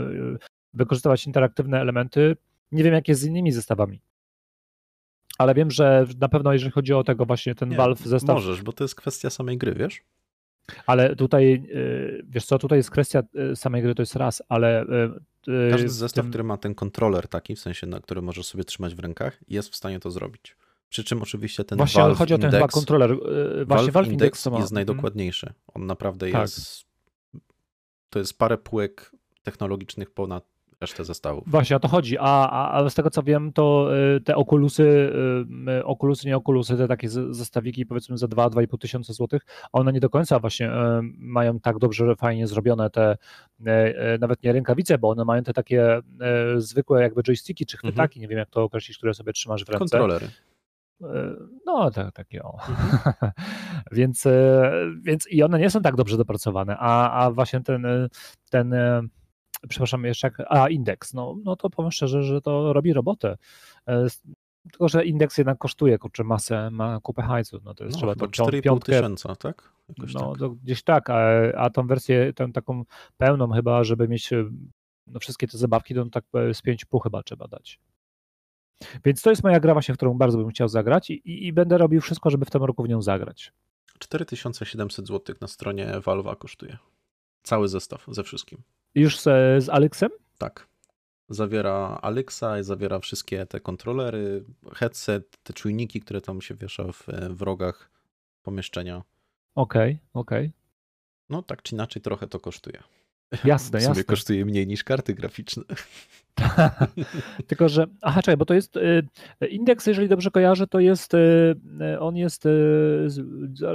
[0.75, 2.37] wykorzystywać interaktywne elementy.
[2.73, 4.01] Nie wiem, jak jest z innymi zestawami.
[5.39, 8.35] Ale wiem, że na pewno jeżeli chodzi o tego właśnie ten Nie, Valve zestaw.
[8.35, 10.03] Możesz, bo to jest kwestia samej gry, wiesz?
[10.87, 11.61] Ale tutaj, e,
[12.25, 14.85] wiesz co, tutaj jest kwestia e, samej gry, to jest raz, ale.
[15.71, 16.31] Każdy zestaw, tym...
[16.31, 19.69] który ma ten kontroler taki, w sensie, na który możesz sobie trzymać w rękach, jest
[19.69, 20.57] w stanie to zrobić.
[20.89, 23.17] Przy czym oczywiście ten Właśnie Valve chodzi o ten Index, chyba kontroler.
[23.17, 25.53] Właśnie Valve, Valve Index, Index jest najdokładniejszy.
[25.75, 26.41] On naprawdę tak.
[26.41, 26.89] jest
[28.11, 29.13] to jest parę półek
[29.43, 30.45] technologicznych ponad
[30.81, 31.45] resztę zestawów.
[31.47, 35.13] Właśnie o to chodzi, a, a, a z tego co wiem, to y, te okulusy,
[35.79, 40.11] y, okulusy, nie okulusy, te takie zestawiki powiedzmy za 2-2,5 tysiąca złotych, one nie do
[40.11, 40.73] końca właśnie y,
[41.19, 43.17] mają tak dobrze, fajnie zrobione te,
[44.21, 46.01] nawet nie rękawice, bo one mają te takie
[46.57, 48.21] zwykłe jakby joysticki czy chwytaki, mhm.
[48.21, 49.79] nie wiem jak to określić, które sobie trzymasz w ręce.
[49.79, 50.29] Kontrolery.
[51.67, 52.59] No, tak, takie o.
[52.69, 53.33] Mhm.
[53.93, 54.73] więc, e,
[55.03, 58.09] więc i one nie są tak dobrze dopracowane, a, a właśnie ten, e,
[58.51, 59.03] ten e,
[59.69, 63.37] przepraszam, jeszcze jak, a indeks, no, no to powiem szczerze, że to robi robotę.
[64.73, 68.27] Tylko, że indeks jednak kosztuje, kurczę, masę, ma kupę hajsu, no to jest no, trzeba
[68.27, 69.73] 4,5 tysiąca, tak?
[69.89, 70.51] Jakoś no, tak.
[70.51, 71.19] gdzieś tak, a,
[71.57, 72.85] a tą wersję, tę taką
[73.17, 74.31] pełną chyba, żeby mieć
[75.07, 77.81] no, wszystkie te zabawki, to tak z 5,5 chyba trzeba dać.
[79.05, 81.79] Więc to jest moja gra właśnie, w którą bardzo bym chciał zagrać i, i będę
[81.79, 83.53] robił wszystko, żeby w tym roku w nią zagrać.
[83.99, 86.79] 4700 zł na stronie Valve'a kosztuje.
[87.43, 88.63] Cały zestaw ze wszystkim.
[88.95, 89.25] Już z,
[89.65, 90.11] z Alexem?
[90.39, 90.69] Tak.
[91.29, 97.43] Zawiera Alexa, zawiera wszystkie te kontrolery, headset, te czujniki, które tam się wiesza w, w
[97.43, 97.91] rogach
[98.43, 99.03] pomieszczenia.
[99.55, 100.47] Okej, okay, okej.
[100.47, 100.53] Okay.
[101.29, 102.83] No tak czy inaczej trochę to kosztuje.
[103.45, 104.05] Jasne, w sumie jasne.
[104.05, 105.63] kosztuje mniej niż karty graficzne.
[107.49, 109.03] Tylko, że, aha, czekaj, bo to jest y,
[109.51, 111.57] indeks, jeżeli dobrze kojarzę, to jest, y,
[112.01, 113.09] on jest y,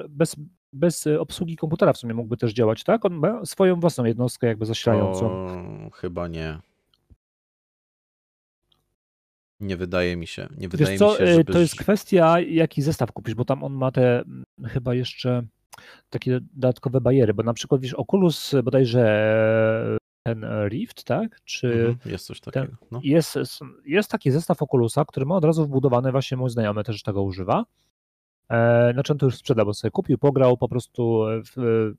[0.09, 0.35] bez,
[0.73, 3.05] bez obsługi komputera w sumie mógłby też działać, tak?
[3.05, 5.25] On ma swoją własną jednostkę jakby zasilającą.
[5.25, 6.59] O, chyba nie.
[9.59, 10.47] Nie wydaje mi się.
[10.57, 11.53] Nie wydaje Wiesz co, mi się, żeby...
[11.53, 15.43] to jest kwestia, jaki zestaw kupisz, bo tam on ma te mm, chyba jeszcze
[16.09, 21.41] takie dodatkowe bariery, bo na przykład wiesz, Oculus bodajże ten Rift, tak?
[21.43, 22.65] Czy mhm, jest coś takiego.
[22.65, 22.99] Ten, no.
[23.03, 23.37] jest,
[23.85, 27.65] jest taki zestaw Oculusa, który ma od razu wbudowany, właśnie mój znajomy też tego używa.
[28.49, 31.93] E, znaczy on to już sprzedał, bo sobie kupił, pograł po prostu w,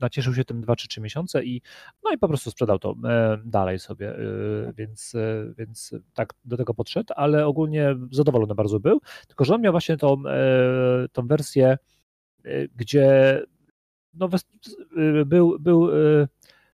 [0.00, 1.62] nacieszył się tym 2 czy 3 miesiące i
[2.04, 6.56] no i po prostu sprzedał to e, dalej sobie, e, więc, e, więc tak do
[6.56, 10.22] tego podszedł, ale ogólnie zadowolony bardzo był, tylko że on miał właśnie tą,
[11.12, 11.78] tą wersję
[12.76, 13.38] gdzie
[14.14, 14.28] no,
[15.26, 16.28] był, był, y,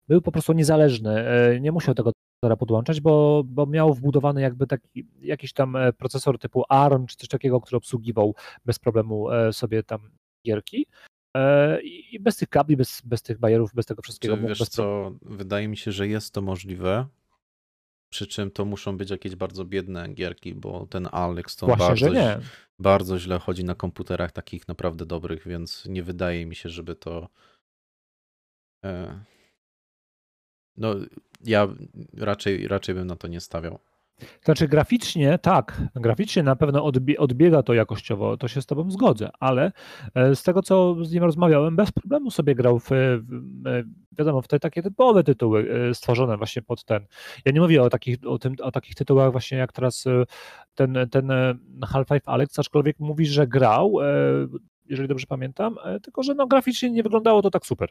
[0.09, 1.25] był po prostu niezależny,
[1.61, 2.12] nie musiał tego
[2.59, 7.29] podłączać, bo, bo miał wbudowany jakby taki jakiś tam e, procesor typu ARM czy coś
[7.29, 8.35] takiego, który obsługiwał
[8.65, 10.11] bez problemu e, sobie tam
[10.47, 10.87] gierki.
[11.37, 14.37] E, I bez tych kabli, bez, bez tych bajerów, bez tego wszystkiego.
[14.37, 17.07] Czy wiesz bez co, wydaje mi się, że jest to możliwe,
[18.15, 22.09] Przy czym to muszą być jakieś bardzo biedne gierki, bo ten Alex to Właśnie, bardzo,
[22.09, 22.39] nie.
[22.79, 27.29] bardzo źle chodzi na komputerach takich naprawdę dobrych, więc nie wydaje mi się, żeby to.
[28.85, 29.21] E,
[30.77, 30.95] no,
[31.45, 31.69] ja
[32.17, 33.79] raczej, raczej bym na to nie stawiał.
[34.45, 39.31] Znaczy graficznie, tak, graficznie na pewno odbie, odbiega to jakościowo, to się z tobą zgodzę,
[39.41, 39.73] ale
[40.15, 43.21] e, z tego, co z nim rozmawiałem, bez problemu sobie grał w, e,
[44.19, 47.07] wiadomo, w te takie typowe tytuły e, stworzone właśnie pod ten.
[47.45, 50.05] Ja nie mówię o takich, o tym, o takich tytułach właśnie jak teraz
[50.75, 51.33] ten, ten
[51.83, 53.97] Half-Life Alex, aczkolwiek mówi, że grał,
[54.85, 57.89] jeżeli dobrze pamiętam, tylko że no graficznie nie wyglądało to tak super.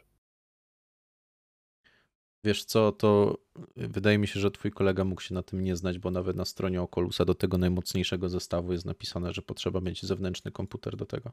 [2.44, 3.38] Wiesz co, to
[3.76, 6.44] wydaje mi się, że twój kolega mógł się na tym nie znać, bo nawet na
[6.44, 11.32] stronie Oculusa do tego najmocniejszego zestawu jest napisane, że potrzeba mieć zewnętrzny komputer do tego.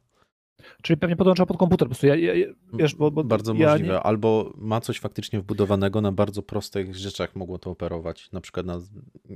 [0.82, 3.94] Czyli pewnie podłącza pod komputer, po prostu ja, ja wiesz, bo, bo Bardzo ja możliwe,
[3.94, 4.00] nie...
[4.00, 8.82] albo ma coś faktycznie wbudowanego, na bardzo prostych rzeczach mogło to operować, na przykład na,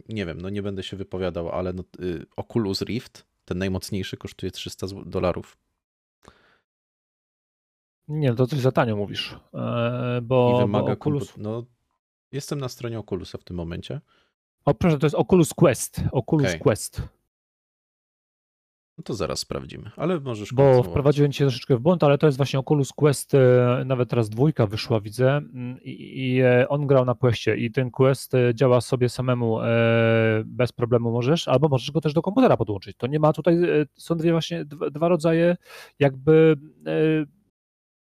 [0.09, 4.51] nie wiem, no nie będę się wypowiadał, ale no, y, Oculus Rift, ten najmocniejszy kosztuje
[4.51, 5.57] 300 dolarów.
[8.07, 9.39] Nie, no to coś za tanio mówisz.
[9.53, 11.37] E, bo, I wymaga bo Oculus...
[11.37, 11.63] No,
[12.31, 14.01] jestem na stronie Oculusa w tym momencie.
[14.65, 16.01] O proszę, to jest Oculus Quest.
[16.11, 16.59] Oculus okay.
[16.59, 17.01] Quest.
[18.97, 22.37] No to zaraz sprawdzimy, ale możesz Bo wprowadziłem cię troszeczkę w błąd, ale to jest
[22.37, 27.05] właśnie Oculus Quest, e, nawet teraz dwójka wyszła, widzę, mm, i, i e, on grał
[27.05, 29.57] na Questie i ten Quest działa sobie samemu
[30.45, 32.97] bez problemu możesz, albo możesz go też do komputera podłączyć.
[32.97, 33.57] To nie ma tutaj,
[33.93, 35.57] są dwie właśnie, dwa rodzaje
[35.99, 36.55] jakby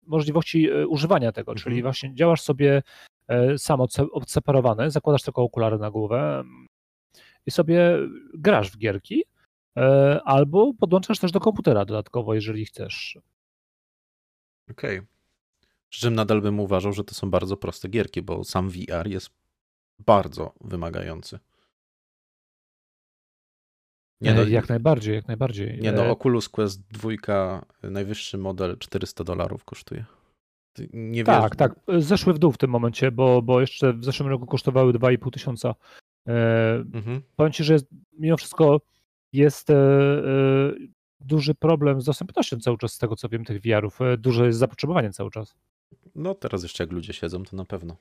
[0.08, 1.64] możliwości e, używania tego, mhm.
[1.64, 2.84] czyli właśnie działasz sobie
[3.28, 3.80] e, sam
[4.12, 6.68] odseparowany, zakładasz tylko okulary na głowę mm,
[7.46, 7.98] i sobie
[8.34, 9.24] grasz w gierki,
[9.78, 13.20] e, albo podłączasz też do komputera dodatkowo, jeżeli chcesz.
[14.72, 14.98] Okej.
[14.98, 15.08] Okay.
[15.90, 19.30] Przy czym nadal bym uważał, że to są bardzo proste gierki, bo sam VR jest
[20.00, 21.40] bardzo wymagający.
[24.26, 25.80] Nie, no, jak najbardziej, jak najbardziej.
[25.82, 30.06] Nie, no Oculus Quest 2, najwyższy model 400 dolarów kosztuje.
[30.94, 31.76] Nie tak, tak.
[31.98, 35.76] Zeszły w dół w tym momencie, bo, bo jeszcze w zeszłym roku kosztowały 2,5 tysiąca.
[36.28, 37.22] E, mhm.
[37.36, 37.88] Powiem Ci, że jest,
[38.20, 38.82] mimo wszystko
[39.34, 40.74] jest e, e,
[41.20, 44.02] duży problem z dostępnością cały czas, z tego co wiem, tych VR-ów.
[44.02, 45.56] E, duże jest zapotrzebowanie cały czas.
[46.16, 47.96] No teraz jeszcze jak ludzie siedzą, to na pewno.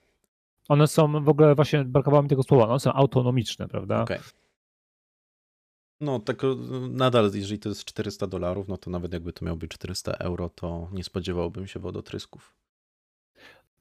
[0.69, 4.03] One są w ogóle, właśnie brakowało mi tego słowa, one są autonomiczne, prawda?
[4.03, 4.19] Okay.
[6.01, 6.43] No, tak
[6.91, 10.49] nadal, jeżeli to jest 400 dolarów, no to nawet jakby to miał być 400 euro,
[10.49, 12.55] to nie spodziewałbym się wodotrysków.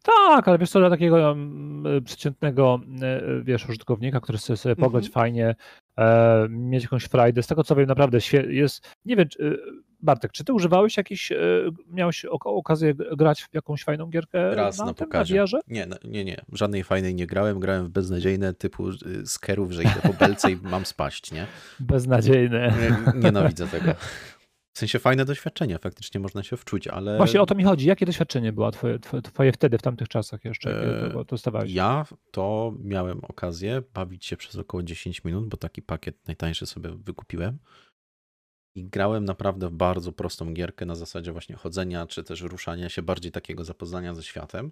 [0.03, 5.03] Tak, ale wiesz co, dla takiego um, przeciętnego, e, wiesz, użytkownika, który chce sobie pograć
[5.03, 5.13] mm -hmm.
[5.13, 5.55] fajnie,
[5.97, 8.17] e, mieć jakąś frajdę, z tego co wiem, naprawdę
[8.49, 9.27] jest, nie wiem,
[10.03, 11.37] Bartek, czy ty używałeś jakiś, e,
[11.91, 15.45] miałeś okazję grać w jakąś fajną gierkę Raz na, na pokazie.
[15.53, 18.83] Na nie, nie, nie, żadnej fajnej nie grałem, grałem w beznadziejne typu
[19.25, 21.47] skerów, że idę po belce i mam spaść, nie?
[21.79, 22.73] Beznadziejne.
[23.15, 23.91] Nienawidzę tego.
[24.73, 27.17] W sensie fajne doświadczenie, faktycznie można się wczuć, ale...
[27.17, 27.87] Właśnie o to mi chodzi.
[27.87, 31.73] Jakie doświadczenie było twoje, twoje wtedy, w tamtych czasach jeszcze, kiedy to, dostawałeś?
[31.73, 36.89] Ja to miałem okazję bawić się przez około 10 minut, bo taki pakiet najtańszy sobie
[36.89, 37.59] wykupiłem.
[38.75, 43.01] I grałem naprawdę w bardzo prostą gierkę na zasadzie właśnie chodzenia, czy też ruszania się,
[43.01, 44.71] bardziej takiego zapoznania ze światem.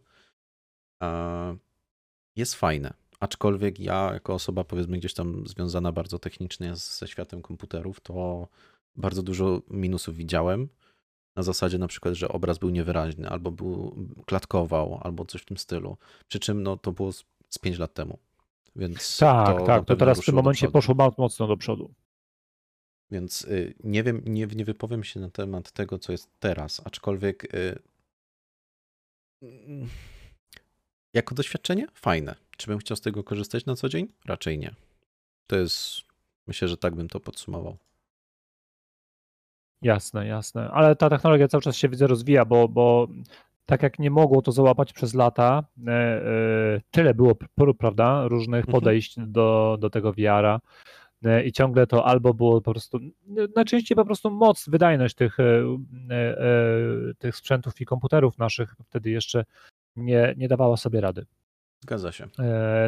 [2.36, 2.94] Jest fajne.
[3.20, 8.48] Aczkolwiek ja, jako osoba powiedzmy gdzieś tam związana bardzo technicznie ze światem komputerów, to
[8.96, 10.70] bardzo dużo minusów widziałem.
[11.36, 15.58] Na zasadzie na przykład, że obraz był niewyraźny, albo był klatkował, albo coś w tym
[15.58, 15.98] stylu.
[16.28, 18.20] Przy czym no, to było z, z 5 lat temu.
[18.76, 21.94] Więc tak, to tak, to teraz w tym momencie poszło bardzo mocno do przodu.
[23.12, 27.56] Więc y, nie wiem, nie, nie wypowiem się na temat tego, co jest teraz, aczkolwiek
[27.56, 27.80] y,
[29.42, 29.90] mm,
[31.14, 32.36] jako doświadczenie fajne.
[32.58, 34.08] Czy bym chciał z tego korzystać na co dzień?
[34.26, 34.76] Raczej nie.
[35.48, 36.02] To jest,
[36.48, 37.78] myślę, że tak bym to podsumował.
[39.82, 40.72] Jasne, jasne.
[40.72, 43.08] Ale ta technologia cały czas się widzę rozwija, bo, bo
[43.66, 47.36] tak jak nie mogło to załapać przez lata, e, e, tyle było,
[47.78, 48.72] prawda, różnych mhm.
[48.72, 50.60] podejść do, do tego VR-a
[51.26, 53.00] e, i ciągle to albo było po prostu,
[53.56, 55.38] najczęściej po prostu moc, wydajność tych,
[57.18, 59.46] tych sprzętów i komputerów naszych wtedy jeszcze
[59.96, 61.26] nie, nie dawała sobie rady.
[61.80, 62.28] Zgadza się.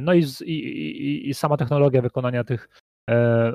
[0.01, 2.69] No i, i, i, sama technologia wykonania tych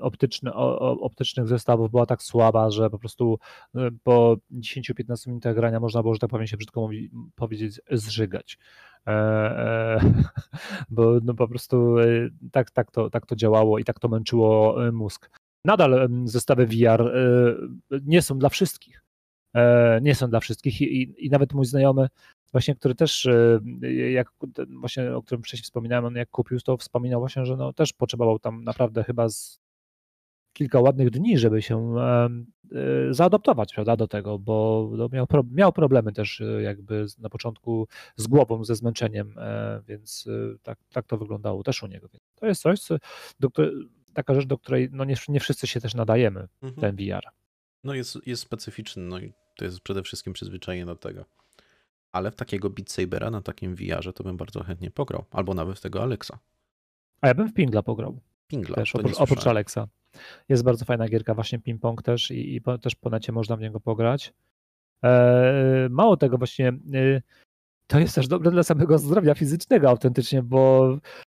[0.00, 3.38] optyczny, optycznych zestawów była tak słaba, że po prostu
[3.74, 8.58] e, po 10-15 minutach grania można było, że tak powiem się brzydko mówi, powiedzieć, zżygać.
[9.06, 10.00] E,
[10.90, 11.96] bo no po prostu
[12.52, 15.30] tak, tak, to, tak to działało i tak to męczyło mózg.
[15.64, 17.12] Nadal zestawy VR
[18.02, 19.02] nie są dla wszystkich.
[20.02, 22.08] Nie są dla wszystkich i, i nawet mój znajomy
[22.52, 23.28] właśnie, który też,
[24.10, 24.30] jak
[24.80, 28.38] właśnie o którym wcześniej wspominałem, on jak kupił, to wspominał właśnie, że no też potrzebował
[28.38, 29.60] tam naprawdę chyba z
[30.58, 32.28] kilka ładnych dni, żeby się e,
[33.10, 38.26] zaadoptować prawda, do tego, bo no, miał, miał problemy też e, jakby na początku z
[38.26, 40.28] głową, ze zmęczeniem, e, więc
[40.62, 42.08] tak, tak to wyglądało też u niego.
[42.34, 42.96] To jest coś, co,
[43.40, 43.48] do,
[44.14, 46.80] taka rzecz, do której no nie, nie wszyscy się też nadajemy, mhm.
[46.80, 47.28] ten VR.
[47.84, 51.24] No jest, jest specyficzny, no i to jest przede wszystkim przyzwyczajenie do tego.
[52.18, 55.78] Ale w takiego Beat Sabera na takim VR-ze to bym bardzo chętnie pograł, albo nawet
[55.78, 56.38] w tego Alexa.
[57.20, 58.20] A ja bym w Pingla pograł.
[58.46, 59.88] Pingla, też, oprócz, oprócz Alexa.
[60.48, 63.60] Jest bardzo fajna gierka, właśnie ping-pong też i, i po, też po necie można w
[63.60, 64.32] niego pograć.
[65.04, 67.22] E, mało tego właśnie, e,
[67.86, 70.88] to jest też dobre dla samego zdrowia fizycznego autentycznie, bo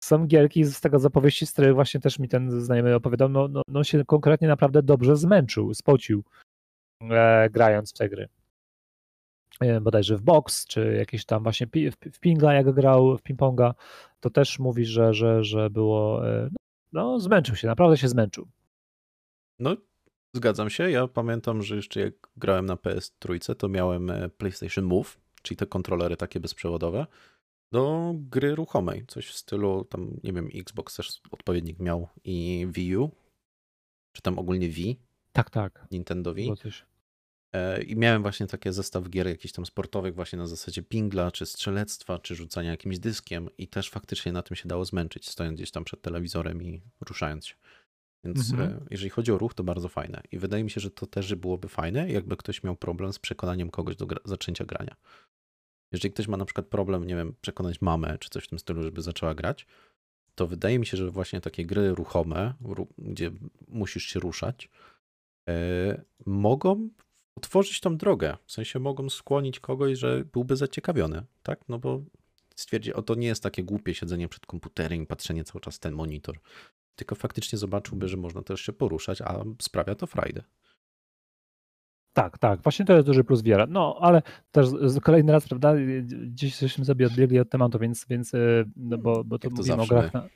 [0.04, 3.62] są gierki z tego zapowieści, z których właśnie też mi ten znajomy opowiadał, no, no,
[3.68, 6.24] no się konkretnie naprawdę dobrze zmęczył, spocił
[7.02, 8.30] e, grając w te gry.
[9.60, 11.68] E, bodajże w box, czy jakieś tam właśnie
[12.12, 13.74] w, pingla jak grał, w ping-ponga,
[14.20, 16.50] to też mówi, że, że, że było, e,
[16.92, 18.48] no zmęczył się, naprawdę się zmęczył.
[19.60, 19.78] No,
[20.36, 20.92] zgadzam się.
[20.92, 25.66] Ja pamiętam, że jeszcze jak grałem na PS3, to miałem e, PlayStation Move, czyli te
[25.66, 27.06] kontrolery takie bezprzewodowe,
[27.72, 29.06] do gry ruchomej.
[29.08, 33.12] Coś w stylu, tam nie wiem, Xbox też odpowiednik miał i Wii U,
[34.16, 35.00] czy tam ogólnie Wii.
[35.32, 35.88] Tak, tak.
[35.92, 36.52] Nintendo Wii.
[37.54, 41.46] E, I miałem właśnie takie zestaw gier jakichś tam sportowych właśnie na zasadzie pingla, czy
[41.46, 45.72] strzelectwa, czy rzucania jakimś dyskiem i też faktycznie na tym się dało zmęczyć, stojąc gdzieś
[45.72, 47.56] tam przed telewizorem i ruszając się.
[48.24, 48.70] Więc mhm.
[48.70, 50.22] E, jeżeli chodzi o ruch, to bardzo fajne.
[50.32, 53.70] I wydaje mi się, że to też byłoby fajne, jakby ktoś miał problem z przekonaniem
[53.70, 54.96] kogoś do gra zaczęcia grania.
[55.92, 58.84] Jeżeli ktoś ma na przykład problem, nie wiem, przekonać mamę czy coś w tym stylu,
[58.84, 59.68] żeby zaczęła grać,
[60.36, 62.54] to wydaje mi się, że właśnie takie gry ruchome,
[62.98, 63.32] gdzie
[63.68, 64.70] musisz się ruszać,
[65.48, 65.54] yy,
[66.26, 66.90] mogą
[67.40, 68.38] utworzyć tą drogę.
[68.46, 71.60] W sensie mogą skłonić kogoś, że byłby zaciekawiony, tak?
[71.70, 72.02] No bo
[72.56, 75.94] stwierdzi, o to nie jest takie głupie siedzenie przed komputerem i patrzenie cały czas ten
[75.94, 76.40] monitor
[77.00, 80.44] tylko faktycznie zobaczyłby, że można też się poruszać, a sprawia to frajdę.
[82.14, 83.68] Tak, tak, właśnie to jest duży plus wiara.
[83.70, 84.22] No, ale
[84.52, 84.68] też
[85.04, 89.40] kolejny raz, prawda, gdzieś żeśmy sobie odbiegli od tematu, więc, więc e, no bo, bo
[89.40, 90.28] to, to mówimy o grach na...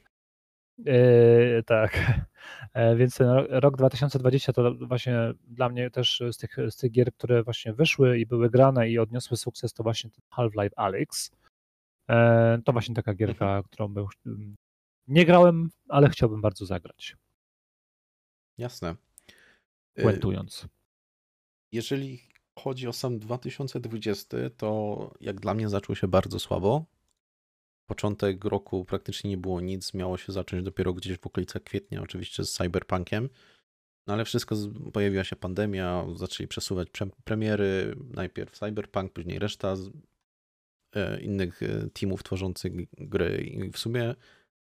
[0.78, 1.98] Yy, tak,
[2.74, 3.20] e, więc
[3.50, 8.20] rok 2020 to właśnie dla mnie też z tych, z tych gier, które właśnie wyszły
[8.20, 11.32] i były grane i odniosły sukces, to właśnie Half-Life Alyx.
[12.10, 13.64] E, to właśnie taka gierka, mhm.
[13.64, 14.08] którą był,
[15.08, 17.16] nie grałem, ale chciałbym bardzo zagrać.
[18.58, 18.96] Jasne.
[19.96, 20.68] Puentując.
[21.72, 22.22] Jeżeli
[22.60, 26.86] chodzi o sam 2020, to jak dla mnie zaczął się bardzo słabo.
[27.94, 32.44] Początek roku praktycznie nie było nic, miało się zacząć dopiero gdzieś w okolicach kwietnia, oczywiście
[32.44, 33.30] z Cyberpunkiem.
[34.08, 34.56] No ale wszystko,
[34.94, 39.76] pojawiła się pandemia, zaczęli przesuwać pre premiery, najpierw Cyberpunk, później reszta
[40.96, 44.16] e, innych e, teamów tworzących gry i w sumie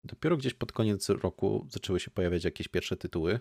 [0.05, 3.41] Dopiero gdzieś pod koniec roku zaczęły się pojawiać jakieś pierwsze tytuły.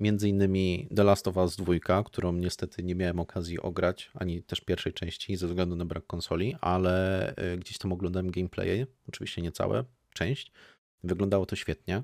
[0.00, 4.60] Między innymi The Last of Us 2, którą niestety nie miałem okazji ograć, ani też
[4.60, 9.52] pierwszej części ze względu na brak konsoli, ale e, gdzieś tam oglądałem gameplaye, oczywiście nie
[9.52, 10.52] całe, część.
[11.04, 12.02] Wyglądało to świetnie.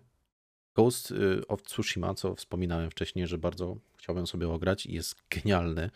[0.74, 5.90] Ghost e, of Tsushima, co wspominałem wcześniej, że bardzo chciałbym sobie ograć i jest genialny.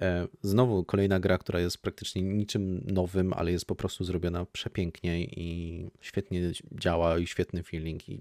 [0.00, 5.24] E, znowu kolejna gra, która jest praktycznie niczym nowym, ale jest po prostu zrobiona przepięknie
[5.24, 8.20] i świetnie działa i świetny feeling i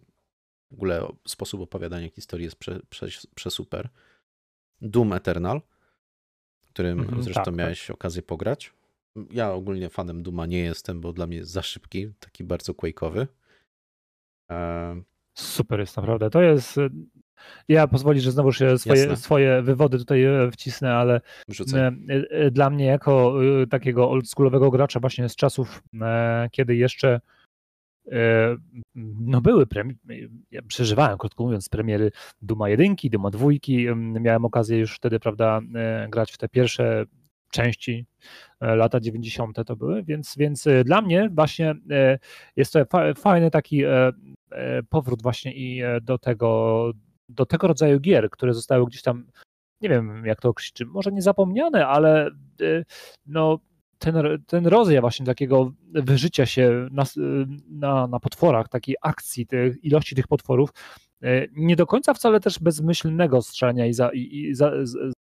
[0.73, 3.89] w ogóle sposób opowiadania historii jest prze, prze, przesuper.
[4.81, 5.61] Doom Eternal,
[6.69, 7.95] którym -hmm, zresztą tak, miałeś tak.
[7.95, 8.73] okazję pograć.
[9.31, 13.27] Ja ogólnie fanem Duma nie jestem, bo dla mnie jest za szybki, taki bardzo quake'owy.
[14.51, 15.01] E...
[15.33, 16.29] Super jest naprawdę.
[16.29, 16.79] To jest
[17.67, 21.21] ja pozwolisz, że znowu się swoje, swoje wywody tutaj e, wcisnę, ale
[21.73, 21.91] e,
[22.29, 23.35] e, dla mnie jako
[23.69, 25.83] takiego oldschoolowego gracza właśnie z czasów,
[26.51, 27.21] kiedy jeszcze
[28.95, 33.49] no były premiery, ja przeżywałem, krótko mówiąc, premiery Duma 1, Duma 2,
[33.95, 35.61] miałem okazję już wtedy, prawda,
[36.09, 37.05] grać w te pierwsze
[37.51, 38.05] części,
[38.61, 39.57] lata 90.
[39.65, 41.75] to były, więc, więc dla mnie właśnie
[42.55, 42.85] jest to
[43.17, 43.83] fajny taki
[44.89, 46.91] powrót właśnie i do tego,
[47.29, 49.27] do tego rodzaju gier, które zostały gdzieś tam,
[49.81, 52.29] nie wiem jak to określić, może nie zapomniane, ale
[53.25, 53.59] no,
[54.03, 54.67] ten, ten
[55.01, 57.03] właśnie takiego wyżycia się na,
[57.69, 59.47] na, na potworach, takiej akcji,
[59.83, 60.69] ilości tych potworów,
[61.23, 64.71] y, nie do końca wcale też bezmyślnego strzelania i, za, i, i za,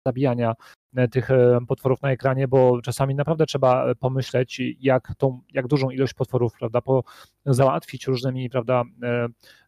[0.07, 0.53] zabijania
[0.95, 5.89] e, tych e, potworów na ekranie, bo czasami naprawdę trzeba pomyśleć, jak, tą, jak dużą
[5.89, 7.03] ilość potworów prawda, po,
[7.45, 8.83] załatwić różnymi prawda,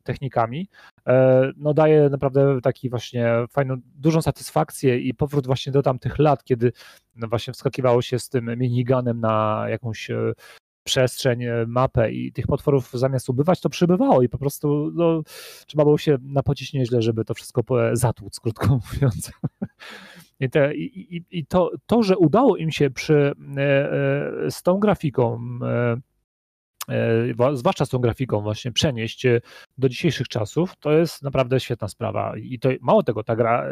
[0.04, 0.70] technikami.
[1.58, 6.72] No daje naprawdę taki właśnie fajną, dużą satysfakcję i powrót właśnie do tamtych lat, kiedy
[7.16, 10.10] no właśnie wskakiwało się z tym miniganem na jakąś
[10.90, 15.22] przestrzeń, e, mapę i tych potworów zamiast ubywać, to przybywało i po prostu no,
[15.68, 17.64] trzeba było się napocić nieźle, żeby to wszystko
[17.94, 19.32] zatłuc, krótko mówiąc.
[20.40, 24.78] I, te, i, i, to, to, że udało im się przy, e, e, z tą
[24.78, 25.40] grafiką,
[27.54, 29.26] zwłaszcza z tą grafiką właśnie przenieść
[29.78, 32.38] do dzisiejszych czasów, to jest naprawdę świetna sprawa.
[32.38, 33.66] I to mało tego, ta gra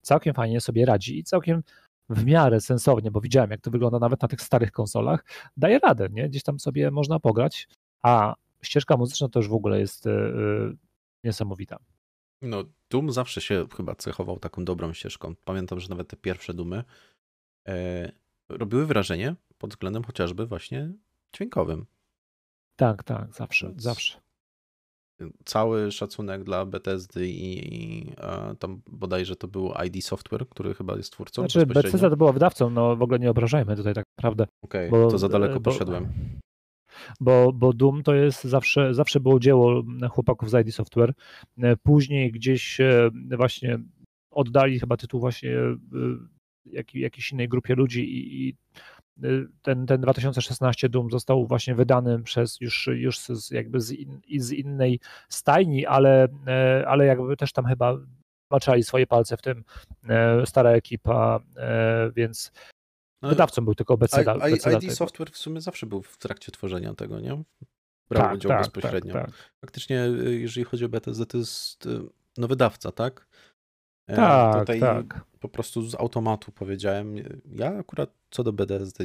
[0.00, 1.62] całkiem fajnie sobie radzi i całkiem
[2.08, 5.24] w miarę sensownie, bo widziałem, jak to wygląda nawet na tych starych konsolach,
[5.56, 6.28] daje radę, nie?
[6.28, 7.68] Gdzieś tam sobie można pograć,
[8.02, 10.08] a ścieżka muzyczna to już w ogóle jest
[11.24, 11.78] niesamowita.
[12.46, 15.34] No, Doom zawsze się chyba cechował taką dobrą ścieżką.
[15.44, 16.84] Pamiętam, że nawet te pierwsze Dumy
[17.68, 18.12] e,
[18.48, 20.92] robiły wrażenie pod względem chociażby właśnie
[21.32, 21.86] dźwiękowym.
[22.76, 23.82] Tak, tak, zawsze, Więc...
[23.82, 24.26] zawsze
[25.44, 30.96] cały szacunek dla Bethesdy i, i e, tam bodajże to był ID Software, który chyba
[30.96, 31.42] jest twórcą.
[31.42, 34.46] Znaczy Bethesda to była wydawcą, no w ogóle nie obrażajmy tutaj tak naprawdę.
[34.62, 36.08] Okej, okay, to za daleko bo, poszedłem.
[37.20, 41.14] Bo, bo Doom to jest zawsze, zawsze było dzieło chłopaków z ID Software.
[41.58, 43.78] E, później gdzieś e, właśnie
[44.30, 45.50] oddali chyba tytuł właśnie
[46.66, 48.54] jak, jakiejś innej grupie ludzi i, i
[49.24, 54.20] Y, ten, ten 2016 Doom został właśnie wydany przez już, już z, jakby z, in,
[54.36, 57.98] z innej stajni, ale, e, ale jakby też tam chyba
[58.50, 59.64] maczali swoje palce w tym
[60.08, 62.52] e, stara ekipa, e, więc
[63.22, 64.48] wydawcą był tylko Bethesda.
[64.48, 67.42] I, ID Software w sumie zawsze był w trakcie tworzenia tego, nie?
[68.08, 69.12] Brał tak, udział tak, bezpośrednio.
[69.12, 69.34] Tak, tak.
[69.60, 71.88] Faktycznie, jeżeli chodzi o Bethesda, to jest
[72.38, 73.26] no wydawca, tak?
[74.06, 75.24] Tak, Tutaj tak.
[75.40, 77.16] po prostu z automatu powiedziałem.
[77.52, 79.04] Ja akurat co do BDSD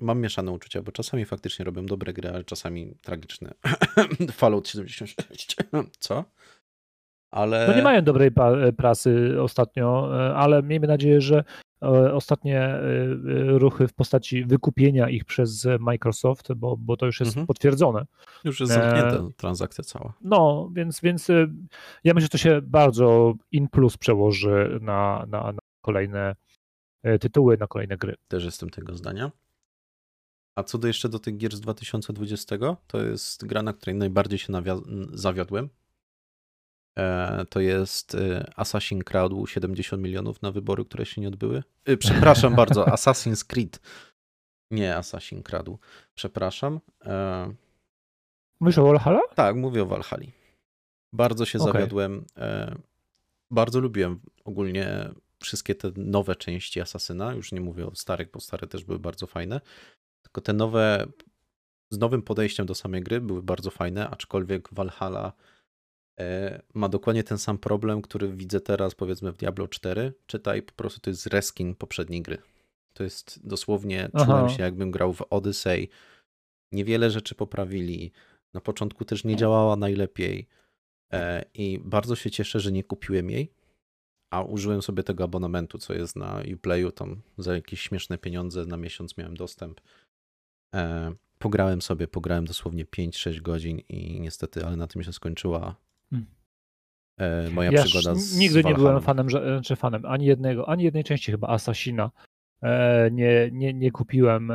[0.00, 3.54] mam mieszane uczucia, bo czasami faktycznie robią dobre gry, ale czasami tragiczne.
[4.32, 5.56] Fallout 76.
[5.98, 6.24] Co?
[7.30, 7.66] Ale...
[7.68, 8.30] No nie mają dobrej
[8.76, 11.65] prasy ostatnio, ale miejmy nadzieję, że E,
[12.14, 17.30] ostatnie e, e, ruchy w postaci wykupienia ich przez Microsoft, bo, bo to już jest
[17.30, 17.46] mhm.
[17.46, 18.06] potwierdzone.
[18.44, 20.12] Już jest zamknięta transakcja cała.
[20.20, 21.28] No, więc, więc
[22.04, 26.36] ja myślę, że to się bardzo in plus przełoży na, na, na kolejne
[27.20, 28.14] tytuły, na kolejne gry.
[28.28, 29.32] Też jestem tego zdania.
[30.54, 32.56] A co do jeszcze do tych gier z 2020,
[32.86, 34.52] to jest gra, na której najbardziej się
[35.12, 35.68] zawiodłem, E,
[37.48, 41.62] to jest e, Assassin Crowd 70 milionów na wybory, które się nie odbyły.
[41.84, 43.80] E, przepraszam bardzo, Assassin's Creed.
[44.70, 45.78] Nie Assassin Kradł.
[46.14, 46.80] Przepraszam.
[48.60, 49.20] Mówisz o Valhalla?
[49.34, 50.26] Tak, mówię o Valhalla.
[51.12, 51.72] Bardzo się okay.
[51.72, 52.24] zawiodłem.
[53.50, 55.10] Bardzo lubiłem ogólnie
[55.42, 57.34] wszystkie te nowe części Asasyna.
[57.34, 59.60] Już nie mówię o starych, bo stare też były bardzo fajne.
[60.22, 61.06] Tylko te nowe,
[61.90, 65.55] z nowym podejściem do samej gry były bardzo fajne, aczkolwiek Valhalla E,
[66.74, 70.12] ma dokładnie ten sam problem, który widzę teraz powiedzmy w Diablo 4.
[70.26, 72.38] Czytaj, po prostu to jest reskin poprzedniej gry.
[72.92, 74.24] To jest dosłownie, Aha.
[74.24, 75.88] czułem się jakbym grał w Odyssey.
[76.72, 78.12] Niewiele rzeczy poprawili.
[78.54, 80.48] Na początku też nie działała najlepiej.
[81.12, 83.52] E, I bardzo się cieszę, że nie kupiłem jej,
[84.30, 88.76] a użyłem sobie tego abonamentu, co jest na Uplayu, tam za jakieś śmieszne pieniądze na
[88.76, 89.80] miesiąc miałem dostęp.
[90.74, 95.68] E, pograłem sobie, pograłem dosłownie 5-6 godzin i niestety, ale na tym się skończyła.
[95.68, 95.85] E,
[97.50, 101.04] moja ja przygoda z Nigdy nie byłem fanem, czy znaczy fanem ani jednego, ani jednej
[101.04, 102.10] części chyba Assassina.
[102.62, 104.52] E, nie, nie, nie kupiłem.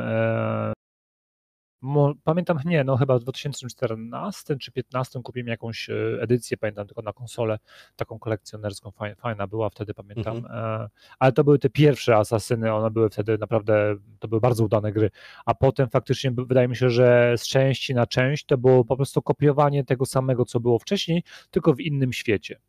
[2.24, 7.12] Pamiętam, nie, no chyba w 2014 czy 2015 kupiłem jakąś e, edycję, pamiętam tylko na
[7.12, 7.58] konsolę,
[7.96, 10.82] taką kolekcjonerską, fajna, fajna była wtedy, pamiętam, mhm.
[10.82, 14.92] E, ale to były te pierwsze Asasyny, one były wtedy naprawdę, to były bardzo udane
[14.92, 15.10] gry,
[15.46, 19.22] a potem faktycznie wydaje mi się, że z części na część to było po prostu
[19.22, 22.60] kopiowanie tego samego, co było wcześniej, tylko w innym świecie.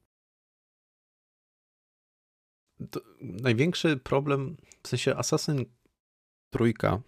[2.92, 5.66] To największy problem, w sensie Assassin
[6.50, 7.02] trójka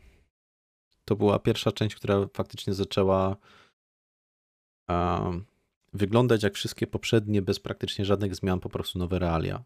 [1.05, 3.35] to była pierwsza część, która faktycznie zaczęła
[4.89, 5.45] um,
[5.93, 9.63] wyglądać jak wszystkie poprzednie, bez praktycznie żadnych zmian, po prostu nowe realia.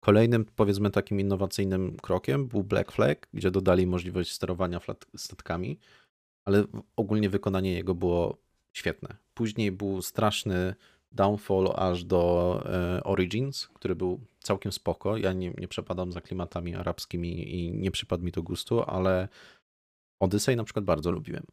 [0.00, 4.80] Kolejnym, powiedzmy, takim innowacyjnym krokiem był Black Flag, gdzie dodali możliwość sterowania
[5.16, 5.78] statkami,
[6.44, 6.64] ale
[6.96, 8.36] ogólnie wykonanie jego było
[8.72, 9.16] świetne.
[9.34, 10.74] Później był straszny
[11.12, 15.16] downfall aż do e, Origins, który był całkiem spoko.
[15.16, 19.28] Ja nie, nie przepadam za klimatami arabskimi i nie przypadł mi to gustu, ale
[20.20, 21.46] Odyssey na przykład bardzo lubiłem.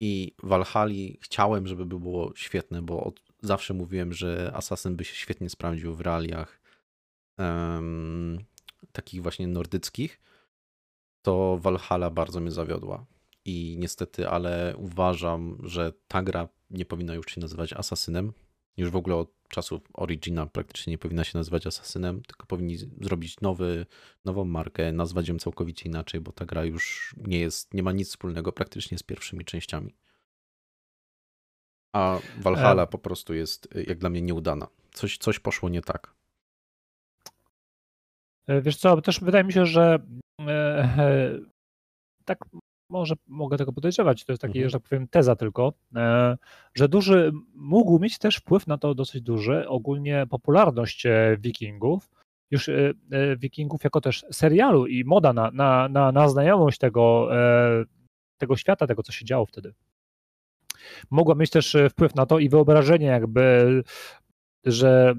[0.00, 5.50] I Valhalla chciałem, żeby było świetne, bo od, zawsze mówiłem, że Assassin by się świetnie
[5.50, 6.60] sprawdził w realiach
[7.38, 8.38] um,
[8.92, 10.20] takich właśnie nordyckich,
[11.22, 13.06] to Valhalla bardzo mnie zawiodła.
[13.44, 18.32] I niestety, ale uważam, że ta gra nie powinna już się nazywać Asasynem.
[18.76, 23.40] Już w ogóle od czasów Origina praktycznie nie powinna się nazywać Asasynem, tylko powinni zrobić
[23.40, 23.86] nowy,
[24.24, 28.08] nową markę, nazwać ją całkowicie inaczej, bo ta gra już nie jest, nie ma nic
[28.08, 29.94] wspólnego praktycznie z pierwszymi częściami.
[31.92, 32.86] A Valhalla e...
[32.86, 34.68] po prostu jest jak dla mnie nieudana.
[34.92, 36.14] Coś, coś poszło nie tak.
[38.46, 39.98] E, wiesz co, też wydaje mi się, że
[40.40, 40.52] e,
[40.98, 41.38] e,
[42.24, 42.38] tak
[42.92, 44.70] może mogę tego podejrzewać, to jest taki, mhm.
[44.70, 45.72] że tak powiem, teza tylko,
[46.74, 51.06] że duży mógł mieć też wpływ na to dosyć duży, ogólnie popularność
[51.38, 52.10] wikingów,
[52.50, 52.70] już
[53.38, 57.28] wikingów jako też serialu i moda na, na, na, na znajomość tego,
[58.38, 59.74] tego świata, tego, co się działo wtedy.
[61.10, 63.82] Mogła mieć też wpływ na to i wyobrażenie jakby,
[64.64, 65.14] że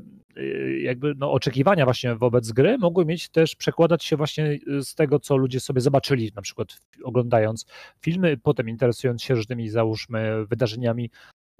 [0.82, 5.38] jakby no, oczekiwania właśnie wobec gry mogły mieć też przekładać się właśnie z tego, co
[5.38, 6.68] ludzie sobie zobaczyli, na przykład
[7.04, 7.66] oglądając
[8.00, 11.10] filmy, potem interesując się różnymi, załóżmy, wydarzeniami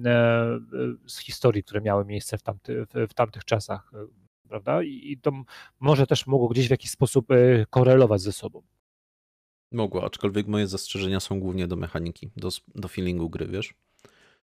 [0.06, 0.60] e, e,
[1.08, 4.08] z historii, które miały miejsce w, tamty, w tamtych czasach, e,
[4.50, 4.84] prawda?
[4.84, 5.32] I to
[5.80, 7.28] może też mogło gdzieś w jakiś sposób
[7.70, 8.62] korelować ze sobą.
[9.72, 13.74] Mogło, aczkolwiek moje zastrzeżenia są głównie do mechaniki, do, do feelingu gry, wiesz?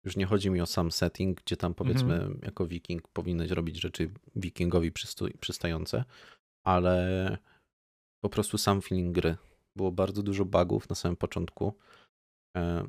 [0.04, 2.40] Już nie chodzi mi o sam setting, gdzie tam powiedzmy mhm.
[2.42, 4.92] jako wiking powinieneś robić rzeczy wikingowi
[5.40, 6.04] przystające,
[6.64, 7.38] ale
[8.20, 9.36] po prostu sam feeling gry.
[9.76, 11.74] Było bardzo dużo bugów na samym początku.
[12.56, 12.84] E,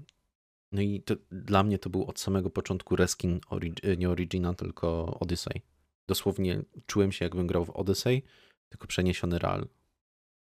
[0.72, 3.40] no i to, dla mnie to był od samego początku reskin,
[3.84, 5.62] e, nie Origina, tylko Odyssey.
[6.08, 8.24] Dosłownie czułem się jakbym grał w Odyssey,
[8.70, 9.68] tylko przeniesiony real.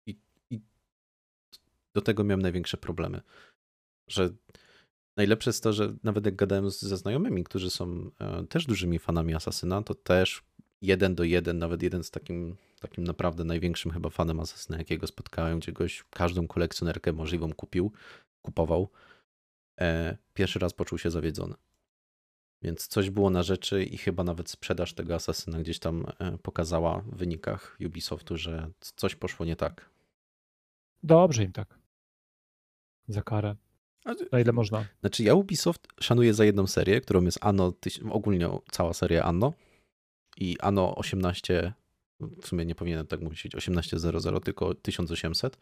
[0.07, 0.61] I, i
[1.95, 3.21] do tego miałem największe problemy.
[4.07, 4.29] Że
[5.17, 9.33] Najlepsze jest to, że nawet jak gadałem ze znajomymi, którzy są e, też dużymi fanami
[9.33, 10.43] Asasyna, to też
[10.81, 15.59] jeden do jeden, nawet jeden z takim, takim naprawdę największym chyba fanem Asasyna, jakiego spotkałem,
[15.59, 17.91] gdzie goś każdą kolekcjonerkę możliwą kupił,
[18.41, 18.89] kupował,
[19.81, 21.55] e, pierwszy raz poczuł się zawiedzony.
[22.61, 26.99] Więc coś było na rzeczy i chyba nawet sprzedaż tego Asasyna gdzieś tam e, pokazała
[26.99, 29.89] w wynikach Ubisoftu, że coś poszło nie tak.
[31.03, 31.79] Dobrze im tak.
[33.07, 33.55] Za karę.
[34.31, 34.85] Na ile można?
[35.01, 37.73] Znaczy ja Ubisoft szanuję za jedną serię, którą jest Anno,
[38.09, 39.53] ogólnie cała seria Anno
[40.37, 41.73] i Anno 18,
[42.19, 45.57] w sumie nie powinienem tak mówić, 1800, tylko 1800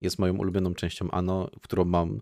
[0.00, 2.20] jest moją ulubioną częścią Anno, którą mam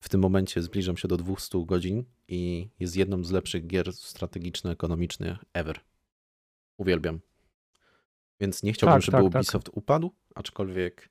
[0.00, 5.38] w tym momencie zbliżam się do 200 godzin i jest jedną z lepszych gier strategiczno-ekonomicznych
[5.52, 5.80] ever.
[6.78, 7.20] Uwielbiam.
[8.40, 9.34] Więc nie chciałbym, tak, żeby tak, tak.
[9.34, 9.76] Ubisoft tak.
[9.76, 11.08] upadł, aczkolwiek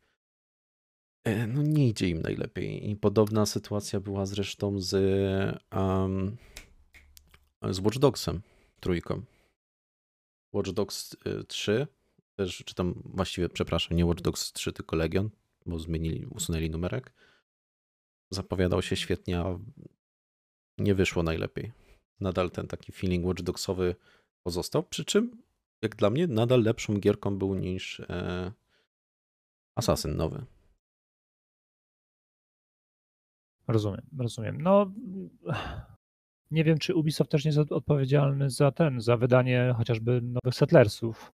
[1.48, 2.90] no nie idzie im najlepiej.
[2.90, 4.94] I podobna sytuacja była zresztą z,
[5.76, 6.38] um,
[7.64, 8.42] z Watch Dogsem
[8.80, 9.22] trójką.
[10.54, 11.16] Watch Dogs
[11.48, 11.88] 3, y,
[12.36, 15.30] też, czy tam właściwie, przepraszam, nie Watch Dogs 3, tylko Legion,
[15.66, 17.14] bo zmienili, usunęli numerek.
[18.32, 19.60] Zapowiadał się świetnie, a
[20.78, 21.72] nie wyszło najlepiej.
[22.20, 23.96] Nadal ten taki feeling Watch Dogsowy
[24.44, 25.44] pozostał, przy czym,
[25.82, 28.52] jak dla mnie, nadal lepszą gierką był niż e,
[29.76, 30.46] Assassin nowy.
[33.68, 34.62] Rozumiem, rozumiem.
[34.62, 34.92] No,
[36.52, 41.32] nie wiem, czy Ubisoft też nie jest odpowiedzialny za ten, za wydanie chociażby nowych Settlersów.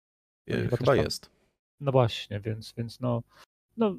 [0.49, 1.31] Chyba, chyba jest.
[1.79, 3.23] No właśnie, więc, więc no,
[3.77, 3.95] no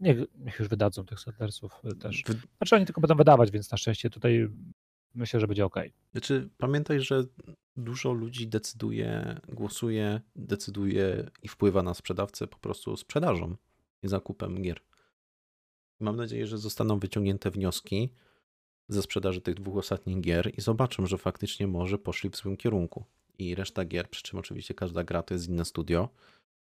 [0.00, 2.22] niech, niech już wydadzą tych Settlersów też.
[2.58, 4.48] Znaczy oni tylko będą wydawać, więc na szczęście tutaj
[5.14, 5.76] myślę, że będzie ok.
[6.12, 7.24] Znaczy pamiętaj, że
[7.76, 13.56] dużo ludzi decyduje, głosuje, decyduje i wpływa na sprzedawcę po prostu sprzedażą
[14.02, 14.80] i zakupem gier.
[16.00, 18.12] Mam nadzieję, że zostaną wyciągnięte wnioski
[18.88, 23.04] ze sprzedaży tych dwóch ostatnich gier i zobaczą, że faktycznie może poszli w złym kierunku.
[23.38, 26.08] I reszta gier, przy czym oczywiście każda gra to jest inne studio,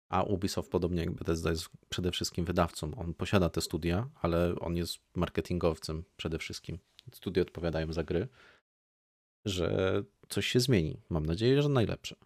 [0.09, 2.95] a Ubisoft, podobnie jak Bethesda, jest przede wszystkim wydawcą.
[2.95, 6.79] On posiada te studia, ale on jest marketingowcem przede wszystkim.
[7.13, 8.29] Studia odpowiadają za gry,
[9.45, 11.01] że coś się zmieni.
[11.09, 12.17] Mam nadzieję, że najlepsze.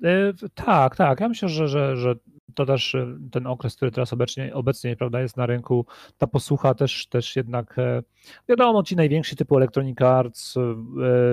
[0.00, 1.20] Yy, tak, tak.
[1.20, 2.14] Ja myślę, że, że, że
[2.54, 5.86] to też e, ten okres, który teraz obecnie, obecnie prawda, jest na rynku,
[6.18, 8.02] ta posłucha też, też jednak, e,
[8.48, 10.60] wiadomo, ci najwięksi typu Electronic Arts, e,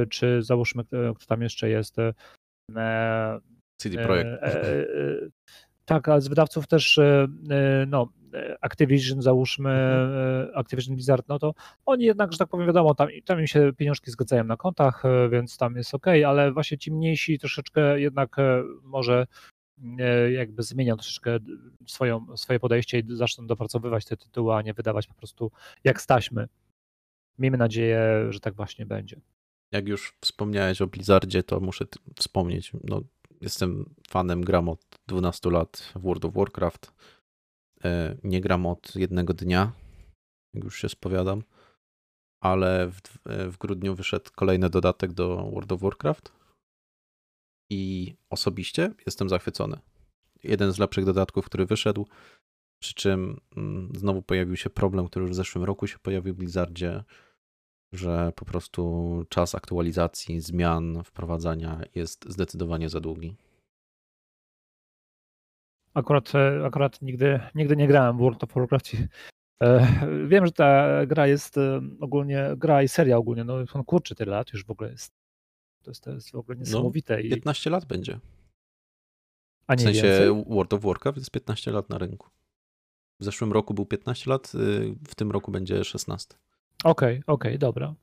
[0.09, 0.83] czy załóżmy,
[1.15, 1.95] kto tam jeszcze jest.
[3.77, 4.29] CD Projekt.
[5.85, 6.99] Tak, ale z wydawców też,
[7.87, 8.09] no,
[8.61, 10.49] Activision, załóżmy, mhm.
[10.55, 11.53] Activision Blizzard, no to
[11.85, 15.57] oni jednak, że tak powiem, wiadomo, tam, tam im się pieniążki zgadzają na kontach, więc
[15.57, 18.35] tam jest ok, ale właśnie ci mniejsi troszeczkę jednak
[18.83, 19.27] może
[19.99, 21.39] E, jakby zmienią troszeczkę
[21.87, 25.51] swoją, swoje podejście i zaczną dopracowywać te tytuły, a nie wydawać po prostu
[25.83, 26.47] jak staśmy.
[27.39, 29.21] Miejmy nadzieję, że tak właśnie będzie.
[29.71, 33.01] Jak już wspomniałeś o Blizzardzie, to muszę wspomnieć, no
[33.41, 36.93] jestem fanem, gram od 12 lat w World of Warcraft.
[37.87, 39.71] E, nie gram od jednego dnia,
[40.53, 41.43] jak już się spowiadam,
[42.43, 43.01] ale w,
[43.51, 46.31] w grudniu wyszedł kolejny dodatek do World of Warcraft
[47.69, 49.79] i osobiście jestem zachwycony.
[50.43, 52.07] Jeden z lepszych dodatków, który wyszedł,
[52.81, 56.37] przy czym mm, znowu pojawił się problem, który już w zeszłym roku się pojawił w
[56.37, 57.03] Blizzardzie,
[57.93, 63.35] że po prostu czas aktualizacji, zmian, wprowadzania jest zdecydowanie za długi.
[65.97, 68.91] Akurat, e, akurat nigdy, nigdy nie grałem w World of Warcraft.
[69.63, 69.87] E,
[70.27, 74.31] wiem, że ta gra jest e, ogólnie, gra i seria ogólnie, no on kurczy tyle
[74.31, 75.13] lat już w ogóle jest.
[75.83, 77.17] To jest, to jest w ogóle no, niesamowite.
[77.23, 77.73] No, 15 i...
[77.73, 78.19] lat będzie.
[79.67, 80.45] A nie w sensie więcej?
[80.49, 82.29] World of Warcraft jest 15 lat na rynku.
[83.19, 86.35] W zeszłym roku był 15 lat, y, w tym roku będzie 16.
[86.83, 87.95] Okej, okay, okej, okay, dobra.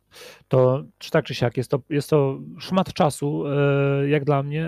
[0.48, 3.44] To czy tak czy siak, jest to, jest to szmat czasu,
[4.08, 4.66] jak dla mnie.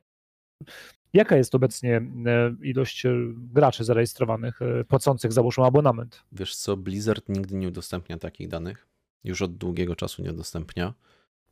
[1.17, 6.23] Jaka jest obecnie e, ilość e, graczy zarejestrowanych, płacących załóżmy abonament?
[6.33, 8.87] Wiesz co, Blizzard nigdy nie udostępnia takich danych.
[9.25, 10.95] Już od długiego czasu nie udostępnia.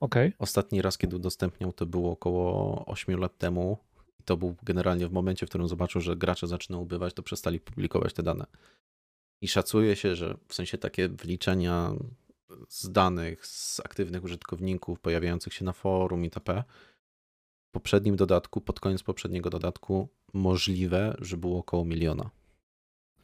[0.01, 0.33] Okay.
[0.39, 3.79] Ostatni raz, kiedy udostępniał, to było około 8 lat temu.
[4.21, 7.61] I to był generalnie w momencie, w którym zobaczył, że gracze zaczynają ubywać, to przestali
[7.61, 8.47] publikować te dane.
[9.41, 11.93] I szacuje się, że w sensie takie wyliczenia
[12.69, 16.65] z danych, z aktywnych użytkowników pojawiających się na forum itp.
[17.75, 22.31] Poprzednim dodatku, pod koniec poprzedniego dodatku, możliwe, że było około miliona.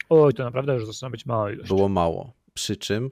[0.09, 1.69] Oj, to naprawdę już zaczyna być mała ilość.
[1.69, 2.33] Było mało.
[2.55, 3.11] Przy czym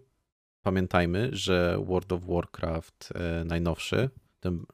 [0.63, 4.11] pamiętajmy, że World of Warcraft e, najnowszy,
[4.41, 4.65] ten,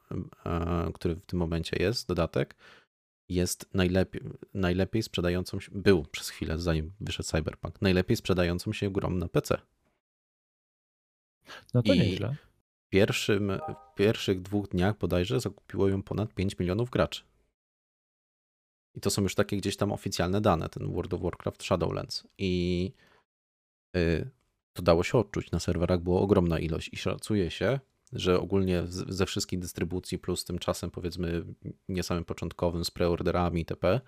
[0.45, 2.55] e, który w tym momencie jest, dodatek,
[3.29, 4.21] jest najlepiej,
[4.53, 9.57] najlepiej sprzedającą się, był przez chwilę, zanim wyszedł Cyberpunk, najlepiej sprzedającą się grą na PC.
[11.73, 12.35] No to I nieźle.
[12.95, 13.51] Pierwszym,
[13.91, 17.23] w pierwszych dwóch dniach bodajże zakupiło ją ponad 5 milionów graczy.
[18.93, 22.27] I to są już takie gdzieś tam oficjalne dane, ten World of Warcraft Shadowlands.
[22.37, 22.91] I
[23.97, 24.29] y,
[24.73, 25.51] to dało się odczuć.
[25.51, 27.79] Na serwerach była ogromna ilość i szacuje się,
[28.13, 31.45] że ogólnie ze wszystkich dystrybucji plus tym czasem powiedzmy
[31.89, 34.01] nie samym początkowym z preorderami itp.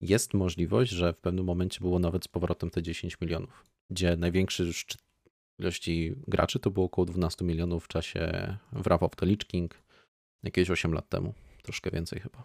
[0.00, 4.72] jest możliwość, że w pewnym momencie było nawet z powrotem te 10 milionów, gdzie największy
[4.72, 5.05] szczyt
[5.58, 9.82] ilości graczy to było około 12 milionów w czasie Wrath of the Lich King
[10.42, 12.44] jakieś 8 lat temu, troszkę więcej chyba.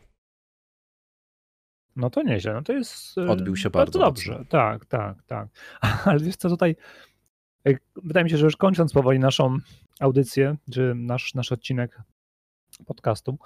[1.95, 4.31] No to nieźle, no to jest e, Odbił się bardzo, bardzo dobrze.
[4.31, 4.45] Mocno.
[4.45, 5.47] Tak, tak, tak.
[6.05, 6.75] Ale wiesz co tutaj,
[7.67, 9.57] e, wydaje mi się, że już kończąc powoli naszą
[9.99, 12.01] audycję, czy nasz, nasz odcinek
[12.85, 13.37] podcastu.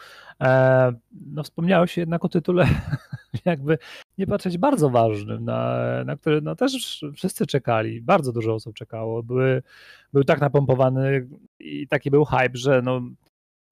[0.41, 2.67] E, no wspomniałeś jednak o tytule,
[3.45, 3.77] jakby
[4.17, 9.23] nie patrzeć, bardzo ważnym, na, na który no też wszyscy czekali, bardzo dużo osób czekało.
[9.23, 9.63] Były,
[10.13, 11.27] był tak napompowany
[11.59, 13.01] i taki był hype, że no,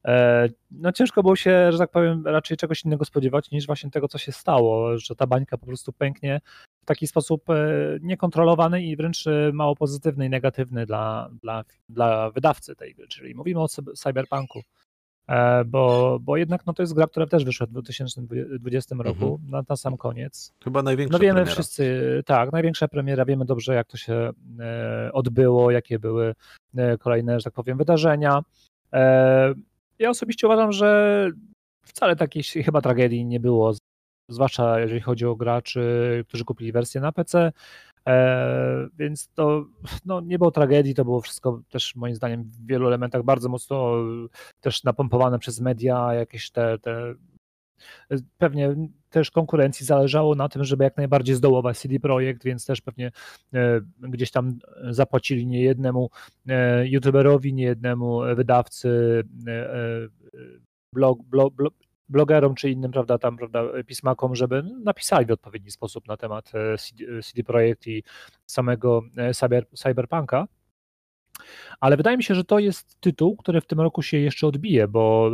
[0.06, 4.08] e, no ciężko było się, że tak powiem, raczej czegoś innego spodziewać niż właśnie tego,
[4.08, 6.42] co się stało, że ta bańka po prostu pęknie
[6.82, 7.56] w taki sposób e,
[8.02, 13.62] niekontrolowany i wręcz mało pozytywny i negatywny dla, dla, dla wydawcy tej gry, czyli mówimy
[13.62, 14.62] o cyberpunku.
[15.28, 19.50] E, bo, bo jednak no, to jest gra, która też wyszła w 2020 roku, mhm.
[19.50, 20.54] na, na sam koniec.
[20.64, 21.52] Chyba największa No wiemy premiera.
[21.54, 26.36] wszyscy, tak, największa premiera, wiemy dobrze jak to się e, odbyło, jakie były
[26.76, 28.44] e, kolejne, że tak powiem, wydarzenia.
[30.00, 31.30] Ja osobiście uważam, że
[31.86, 33.74] wcale takiej chyba tragedii nie było,
[34.30, 37.52] zwłaszcza jeżeli chodzi o graczy, którzy kupili wersję na PC.
[38.08, 39.66] E, więc to
[40.06, 43.94] no, nie było tragedii, to było wszystko też moim zdaniem w wielu elementach bardzo mocno
[44.62, 47.16] też napompowane przez media, jakieś te, te
[48.38, 48.76] pewnie
[49.10, 53.12] też konkurencji zależało na tym, żeby jak najbardziej zdołować CD Projekt, więc też pewnie
[53.54, 56.10] e, gdzieś tam zapłacili niejednemu
[56.48, 59.24] e, youtuberowi, niejednemu wydawcy
[60.94, 61.74] blog, blog, blog,
[62.10, 66.78] blogerom czy innym, prawda, tam, prawda, pismakom, żeby napisali w odpowiedni sposób na temat e,
[66.78, 68.04] CD, CD Projekt i
[68.46, 70.48] samego e, cyber, Cyberpunka.
[71.80, 74.88] Ale wydaje mi się, że to jest tytuł, który w tym roku się jeszcze odbije,
[74.88, 75.32] bo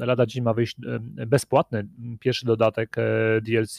[0.00, 0.76] e, lada dzień ma wyjść
[1.26, 1.88] bezpłatny
[2.20, 2.96] pierwszy dodatek
[3.42, 3.78] DLC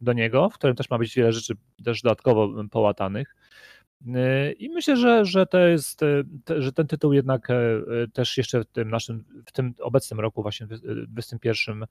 [0.00, 1.54] do niego, w którym też ma być wiele rzeczy
[1.84, 3.36] też dodatkowo połatanych.
[4.58, 6.00] I myślę, że, że, to jest,
[6.58, 7.56] że ten tytuł jednak e,
[8.12, 11.86] też jeszcze w tym naszym, w tym obecnym roku, właśnie w 2021,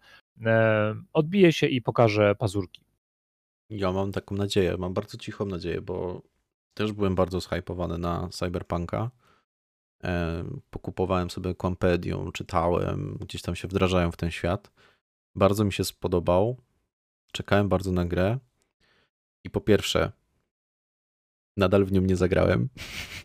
[0.46, 2.84] e, odbije się i pokaże pazurki.
[3.70, 6.22] Ja mam taką nadzieję, mam bardzo cichą nadzieję, bo
[6.74, 9.12] też byłem bardzo zhypowany na Cyberpunka.
[10.04, 14.72] E, pokupowałem sobie Compedium, czytałem, gdzieś tam się wdrażają w ten świat.
[15.36, 16.58] Bardzo mi się spodobał.
[17.32, 18.38] Czekałem bardzo na grę.
[19.44, 20.12] I po pierwsze,
[21.58, 22.70] Nadal w nią nie zagrałem.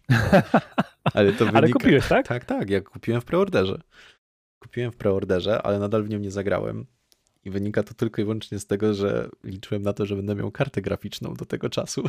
[1.15, 1.59] ale to wynika...
[1.59, 2.29] Ale kupiłeś, tak?
[2.29, 3.81] Tak, tak, jak kupiłem w preorderze.
[4.59, 6.87] Kupiłem w preorderze, ale nadal w nią nie zagrałem.
[7.45, 10.51] I wynika to tylko i wyłącznie z tego, że liczyłem na to, że będę miał
[10.51, 12.03] kartę graficzną do tego czasu.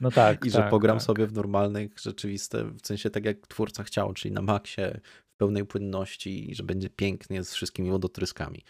[0.00, 0.44] No tak.
[0.46, 1.06] I tak, że pogram tak.
[1.06, 4.82] sobie w normalnych, rzeczywiste, w sensie tak jak twórca chciał, czyli na maksie,
[5.28, 8.64] w pełnej płynności i że będzie pięknie z wszystkimi wodotryskami.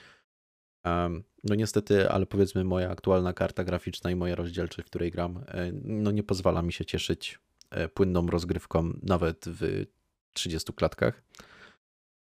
[1.44, 5.72] No niestety, ale powiedzmy moja aktualna karta graficzna i moja rozdzielczość, w której gram, e,
[5.84, 7.38] no nie pozwala mi się cieszyć
[7.70, 9.86] e, płynną rozgrywką nawet w
[10.32, 11.22] 30 klatkach.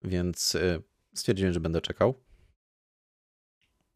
[0.03, 0.79] Więc e,
[1.13, 2.13] stwierdziłem, że będę czekał.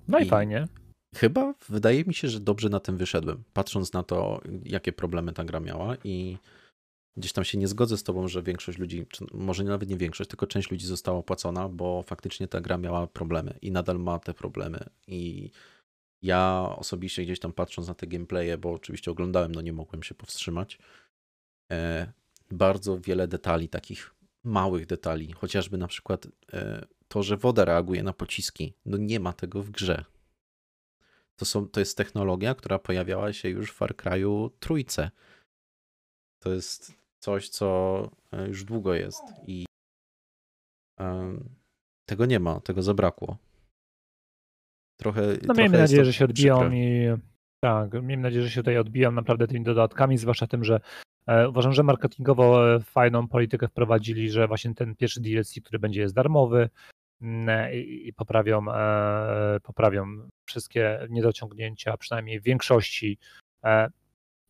[0.07, 0.67] No i, I- fajnie.
[1.15, 5.43] Chyba wydaje mi się, że dobrze na tym wyszedłem, patrząc na to, jakie problemy ta
[5.43, 6.37] gra miała i
[7.17, 10.47] gdzieś tam się nie zgodzę z tobą, że większość ludzi, może nawet nie większość, tylko
[10.47, 14.89] część ludzi została opłacona, bo faktycznie ta gra miała problemy i nadal ma te problemy
[15.07, 15.51] i
[16.21, 20.15] ja osobiście gdzieś tam patrząc na te gameplaye, bo oczywiście oglądałem, no nie mogłem się
[20.15, 20.79] powstrzymać,
[21.71, 22.11] e,
[22.51, 28.13] bardzo wiele detali, takich małych detali, chociażby na przykład e, to, że woda reaguje na
[28.13, 30.05] pociski, no nie ma tego w grze.
[31.35, 35.11] To, są, to jest technologia, która pojawiała się już w Far Cry'u trójce.
[36.39, 39.65] To jest coś, co e, już długo jest i
[42.05, 43.37] tego nie ma, tego zabrakło.
[44.99, 45.21] Trochę.
[45.21, 46.77] No trochę miejmy nadzieję, że się odbiją przykre.
[46.77, 47.07] i
[47.63, 50.79] tak, miejmy nadzieję, że się tutaj odbiją naprawdę tymi dodatkami, zwłaszcza tym, że
[51.27, 56.01] e, uważam, że marketingowo e, fajną politykę wprowadzili, że właśnie ten pierwszy DLC, który będzie
[56.01, 56.69] jest darmowy
[57.21, 60.05] mm, i, i poprawią, e, poprawią
[60.45, 63.17] wszystkie niedociągnięcia, przynajmniej w większości
[63.63, 63.89] e,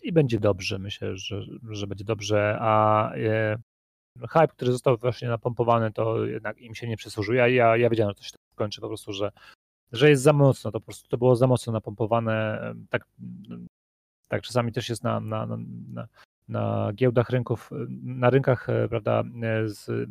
[0.04, 3.58] i będzie dobrze, myślę, że, że będzie dobrze, a e,
[4.30, 7.36] hype, który został właśnie napompowany, to jednak im się nie przysłużył.
[7.36, 9.32] Ja, ja, ja wiedziałem, że to się tak skończy po prostu, że
[9.94, 12.60] że jest za mocno, to po prostu to było za mocno napompowane.
[12.90, 13.06] Tak,
[14.28, 16.08] tak czasami też jest na, na, na,
[16.48, 17.70] na, giełdach rynków,
[18.04, 20.10] na rynkach, e, prawda, e, z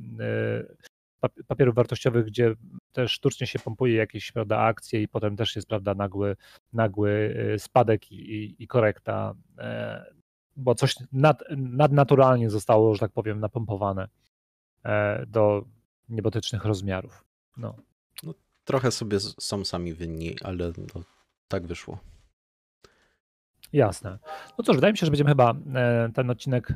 [1.47, 2.55] papierów wartościowych, gdzie
[2.93, 6.36] też sztucznie się pompuje jakieś, prawda, akcje i potem też jest, prawda, nagły,
[6.73, 10.05] nagły e, spadek i, i, i korekta, e,
[10.57, 14.09] bo coś nad, nadnaturalnie zostało, że tak powiem, napompowane
[14.85, 15.65] e, do
[16.09, 17.24] niebotycznych rozmiarów.
[17.57, 17.74] No.
[18.65, 21.03] Trochę sobie są sami winni, ale no,
[21.49, 21.99] tak wyszło.
[23.73, 24.19] Jasne.
[24.59, 26.74] No cóż, wydaje mi się, że będziemy chyba e, ten odcinek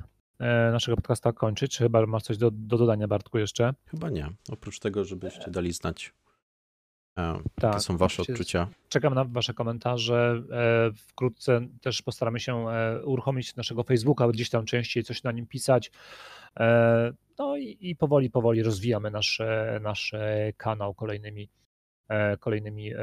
[0.73, 1.73] naszego podcasta kończyć.
[1.73, 3.75] Czy chyba masz coś do, do dodania, Bartku, jeszcze?
[3.87, 4.29] Chyba nie.
[4.53, 6.13] Oprócz tego, żebyście dali znać,
[7.19, 7.63] e, Tak.
[7.63, 8.69] jakie są wasze odczucia.
[8.89, 10.43] Czekam na Wasze komentarze.
[10.53, 15.47] E, Wkrótce też postaramy się e, uruchomić naszego Facebooka, gdzieś tam częściej coś na nim
[15.47, 15.91] pisać.
[16.61, 21.49] E, No i, i powoli, powoli rozwijamy nasz, e, nasz e, kanał kolejnymi,
[22.09, 22.97] e, kolejnymi e,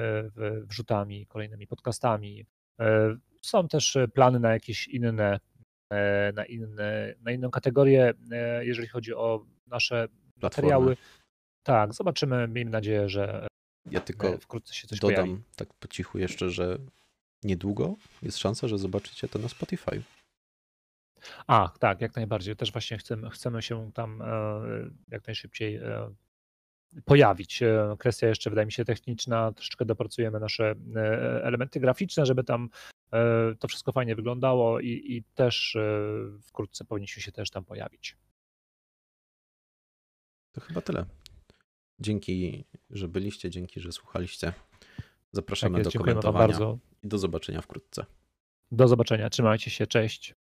[0.64, 2.46] wrzutami, kolejnymi podcastami.
[2.80, 5.40] E, Są też e, plany na jakieś inne, e,
[6.34, 10.07] na inne, na inną kategorię, e, jeżeli chodzi o nasze
[10.40, 10.70] Platformy.
[10.70, 10.98] materiały.
[11.64, 12.48] Tak, zobaczymy.
[12.48, 13.48] Miejmy nadzieję, że
[13.91, 15.30] Ja tylko e, wkrótce się coś pojawi.
[15.30, 16.78] dodam tak po cichu jeszcze, że
[17.44, 20.02] niedługo jest szansa, że zobaczycie to na Spotify.
[21.48, 22.56] A, tak, jak najbardziej.
[22.56, 24.26] Też właśnie chcemy, chcemy się tam e,
[25.11, 26.14] jak najszybciej e,
[27.06, 27.64] pojawić.
[27.64, 29.52] E, Kwestia jeszcze, wydaje mi się, techniczna.
[29.52, 33.03] Troszeczkę dopracujemy nasze e, elementy graficzne, żeby tam e,
[33.60, 36.10] to wszystko fajnie wyglądało i, i też e,
[36.41, 38.18] wkrótce powinniśmy się też tam pojawić.
[40.52, 41.06] To chyba tyle.
[41.99, 44.48] Dzięki, że byliście, dzięki, że słuchaliście.
[44.48, 46.80] Tak Zapraszamy jest, do komentowania bardzo.
[47.03, 48.06] i do zobaczenia wkrótce.
[48.72, 49.30] Do zobaczenia.
[49.30, 49.88] Trzymajcie się.
[49.88, 50.35] Cześć.